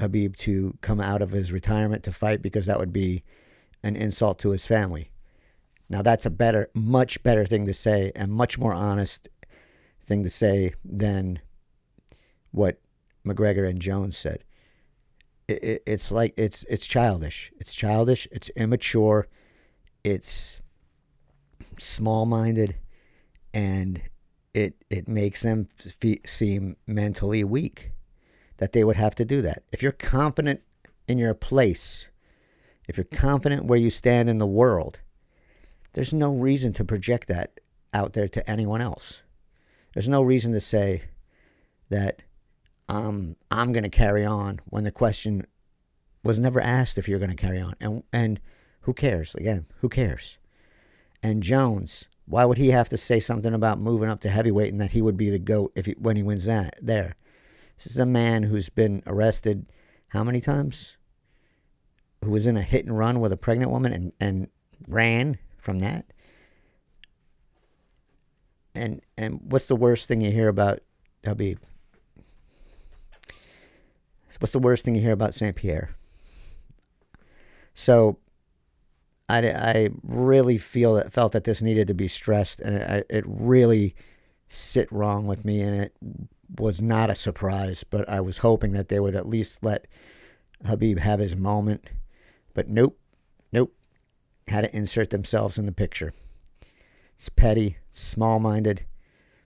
Khabib 0.00 0.36
to 0.36 0.76
come 0.80 1.00
out 1.00 1.20
of 1.20 1.30
his 1.30 1.52
retirement 1.52 2.02
to 2.04 2.12
fight 2.12 2.40
because 2.40 2.66
that 2.66 2.78
would 2.78 2.92
be 2.92 3.22
an 3.82 3.96
insult 3.96 4.38
to 4.40 4.50
his 4.50 4.66
family. 4.66 5.10
Now 5.88 6.02
that's 6.02 6.24
a 6.24 6.30
better, 6.30 6.70
much 6.74 7.22
better 7.22 7.44
thing 7.44 7.66
to 7.66 7.74
say, 7.74 8.12
and 8.16 8.32
much 8.32 8.58
more 8.58 8.72
honest 8.72 9.28
thing 10.02 10.22
to 10.22 10.30
say 10.30 10.72
than 10.84 11.40
what 12.50 12.80
McGregor 13.26 13.68
and 13.68 13.80
Jones 13.80 14.16
said. 14.16 14.44
It, 15.48 15.64
it, 15.64 15.82
it's 15.86 16.10
like 16.10 16.32
it's 16.36 16.62
it's 16.64 16.86
childish. 16.86 17.52
It's 17.58 17.74
childish. 17.74 18.26
It's 18.32 18.48
immature. 18.50 19.26
It's 20.04 20.62
small-minded, 21.76 22.76
and 23.52 24.00
it 24.54 24.76
it 24.88 25.08
makes 25.08 25.42
them 25.42 25.68
fe- 25.76 26.20
seem 26.24 26.76
mentally 26.86 27.44
weak 27.44 27.90
that 28.60 28.72
they 28.72 28.84
would 28.84 28.96
have 28.96 29.14
to 29.14 29.24
do 29.24 29.40
that. 29.40 29.62
If 29.72 29.82
you're 29.82 29.90
confident 29.90 30.60
in 31.08 31.18
your 31.18 31.32
place, 31.32 32.10
if 32.86 32.98
you're 32.98 33.04
confident 33.04 33.64
where 33.64 33.78
you 33.78 33.88
stand 33.88 34.28
in 34.28 34.36
the 34.36 34.46
world, 34.46 35.00
there's 35.94 36.12
no 36.12 36.34
reason 36.34 36.74
to 36.74 36.84
project 36.84 37.26
that 37.28 37.58
out 37.94 38.12
there 38.12 38.28
to 38.28 38.48
anyone 38.48 38.82
else. 38.82 39.22
There's 39.94 40.10
no 40.10 40.22
reason 40.22 40.52
to 40.52 40.60
say 40.60 41.02
that 41.88 42.22
um, 42.90 43.34
I'm 43.50 43.72
going 43.72 43.82
to 43.82 43.88
carry 43.88 44.26
on 44.26 44.60
when 44.66 44.84
the 44.84 44.92
question 44.92 45.46
was 46.22 46.38
never 46.38 46.60
asked 46.60 46.98
if 46.98 47.08
you're 47.08 47.18
going 47.18 47.30
to 47.30 47.36
carry 47.36 47.60
on. 47.60 47.74
And 47.80 48.02
and 48.12 48.40
who 48.82 48.92
cares? 48.92 49.34
Again, 49.34 49.66
who 49.80 49.88
cares? 49.88 50.36
And 51.22 51.42
Jones, 51.42 52.08
why 52.26 52.44
would 52.44 52.58
he 52.58 52.70
have 52.70 52.90
to 52.90 52.98
say 52.98 53.20
something 53.20 53.54
about 53.54 53.80
moving 53.80 54.10
up 54.10 54.20
to 54.20 54.28
heavyweight 54.28 54.70
and 54.70 54.80
that 54.82 54.92
he 54.92 55.00
would 55.00 55.16
be 55.16 55.30
the 55.30 55.38
goat 55.38 55.72
if 55.74 55.86
he, 55.86 55.92
when 55.92 56.16
he 56.16 56.22
wins 56.22 56.44
that 56.44 56.78
there? 56.82 57.16
This 57.82 57.92
is 57.92 57.98
a 57.98 58.04
man 58.06 58.42
who's 58.42 58.68
been 58.68 59.02
arrested 59.06 59.64
how 60.08 60.22
many 60.22 60.42
times? 60.42 60.98
Who 62.22 62.30
was 62.30 62.46
in 62.46 62.58
a 62.58 62.62
hit 62.62 62.84
and 62.84 62.96
run 62.96 63.20
with 63.20 63.32
a 63.32 63.38
pregnant 63.38 63.70
woman 63.70 63.94
and, 63.94 64.12
and 64.20 64.48
ran 64.86 65.38
from 65.56 65.78
that? 65.78 66.04
And 68.74 69.00
and 69.16 69.40
what's 69.44 69.66
the 69.66 69.76
worst 69.76 70.08
thing 70.08 70.20
you 70.20 70.30
hear 70.30 70.48
about 70.48 70.80
Khabib? 71.22 71.58
What's 74.38 74.52
the 74.52 74.58
worst 74.58 74.84
thing 74.84 74.94
you 74.94 75.00
hear 75.00 75.12
about 75.12 75.34
St. 75.34 75.56
Pierre? 75.56 75.90
So 77.74 78.18
I, 79.28 79.48
I 79.48 79.88
really 80.02 80.58
feel 80.58 80.94
that 80.94 81.12
felt 81.12 81.32
that 81.32 81.44
this 81.44 81.62
needed 81.62 81.88
to 81.88 81.94
be 81.94 82.08
stressed, 82.08 82.60
and 82.60 82.76
it, 82.76 83.06
it 83.08 83.24
really 83.26 83.94
sit 84.48 84.90
wrong 84.92 85.26
with 85.26 85.44
me, 85.44 85.60
and 85.62 85.82
it 85.82 85.94
was 86.58 86.82
not 86.82 87.10
a 87.10 87.14
surprise. 87.14 87.84
But 87.84 88.08
I 88.08 88.20
was 88.20 88.38
hoping 88.38 88.72
that 88.72 88.88
they 88.88 89.00
would 89.00 89.14
at 89.14 89.28
least 89.28 89.64
let 89.64 89.86
Khabib 90.64 90.98
have 90.98 91.20
his 91.20 91.36
moment, 91.36 91.88
but 92.54 92.68
nope, 92.68 92.98
nope, 93.52 93.74
had 94.48 94.62
to 94.62 94.76
insert 94.76 95.10
themselves 95.10 95.58
in 95.58 95.66
the 95.66 95.72
picture. 95.72 96.12
It's 97.14 97.28
petty, 97.28 97.76
small-minded, 97.90 98.84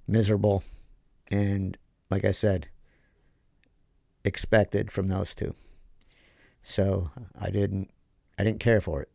miserable, 0.06 0.62
and 1.30 1.76
like 2.10 2.24
I 2.24 2.32
said, 2.32 2.68
expected 4.24 4.90
from 4.90 5.08
those 5.08 5.34
two. 5.34 5.54
So 6.62 7.10
I 7.38 7.50
didn't 7.50 7.90
I 8.38 8.44
didn't 8.44 8.60
care 8.60 8.80
for 8.80 9.02
it. 9.02 9.08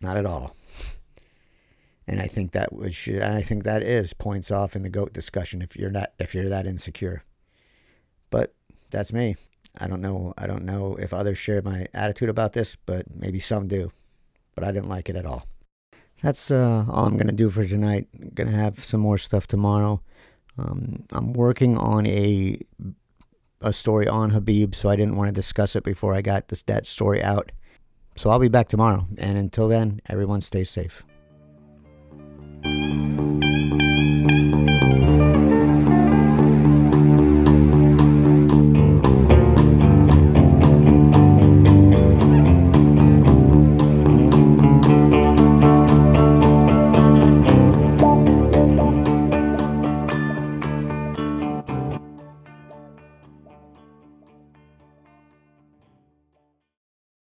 Not 0.00 0.16
at 0.16 0.26
all. 0.26 0.54
And 2.06 2.20
I 2.20 2.26
think 2.26 2.52
that 2.52 2.72
was 2.72 3.06
and 3.06 3.34
I 3.34 3.42
think 3.42 3.64
that 3.64 3.82
is 3.82 4.12
points 4.12 4.50
off 4.50 4.74
in 4.74 4.82
the 4.82 4.88
goat 4.88 5.12
discussion 5.12 5.62
if 5.62 5.76
you're 5.76 5.90
not 5.90 6.12
if 6.18 6.34
you're 6.34 6.48
that 6.48 6.66
insecure. 6.66 7.24
That's 8.92 9.12
me. 9.12 9.36
I 9.80 9.88
don't 9.88 10.02
know 10.02 10.34
I 10.36 10.46
don't 10.46 10.64
know 10.64 10.96
if 10.96 11.12
others 11.12 11.38
share 11.38 11.62
my 11.62 11.86
attitude 11.94 12.28
about 12.28 12.52
this, 12.52 12.76
but 12.76 13.06
maybe 13.14 13.40
some 13.40 13.66
do. 13.66 13.90
But 14.54 14.64
I 14.64 14.70
didn't 14.70 14.90
like 14.90 15.08
it 15.08 15.16
at 15.16 15.26
all. 15.26 15.46
That's 16.22 16.50
uh, 16.50 16.84
all 16.88 17.06
I'm 17.06 17.16
gonna 17.16 17.32
do 17.32 17.50
for 17.50 17.66
tonight. 17.66 18.06
I'm 18.20 18.30
gonna 18.34 18.52
have 18.52 18.84
some 18.84 19.00
more 19.00 19.18
stuff 19.18 19.46
tomorrow. 19.46 20.00
Um, 20.58 21.04
I'm 21.10 21.32
working 21.32 21.76
on 21.78 22.06
a 22.06 22.58
a 23.62 23.72
story 23.72 24.06
on 24.08 24.32
Khabib, 24.32 24.74
so 24.74 24.88
I 24.88 24.96
didn't 24.96 25.16
want 25.16 25.28
to 25.28 25.32
discuss 25.32 25.74
it 25.74 25.84
before 25.84 26.14
I 26.14 26.20
got 26.20 26.48
this 26.48 26.62
that 26.64 26.86
story 26.86 27.22
out. 27.22 27.50
So 28.16 28.28
I'll 28.30 28.38
be 28.38 28.48
back 28.48 28.68
tomorrow. 28.68 29.06
And 29.16 29.38
until 29.38 29.68
then, 29.68 30.00
everyone 30.08 30.42
stay 30.42 30.64
safe. 30.64 31.04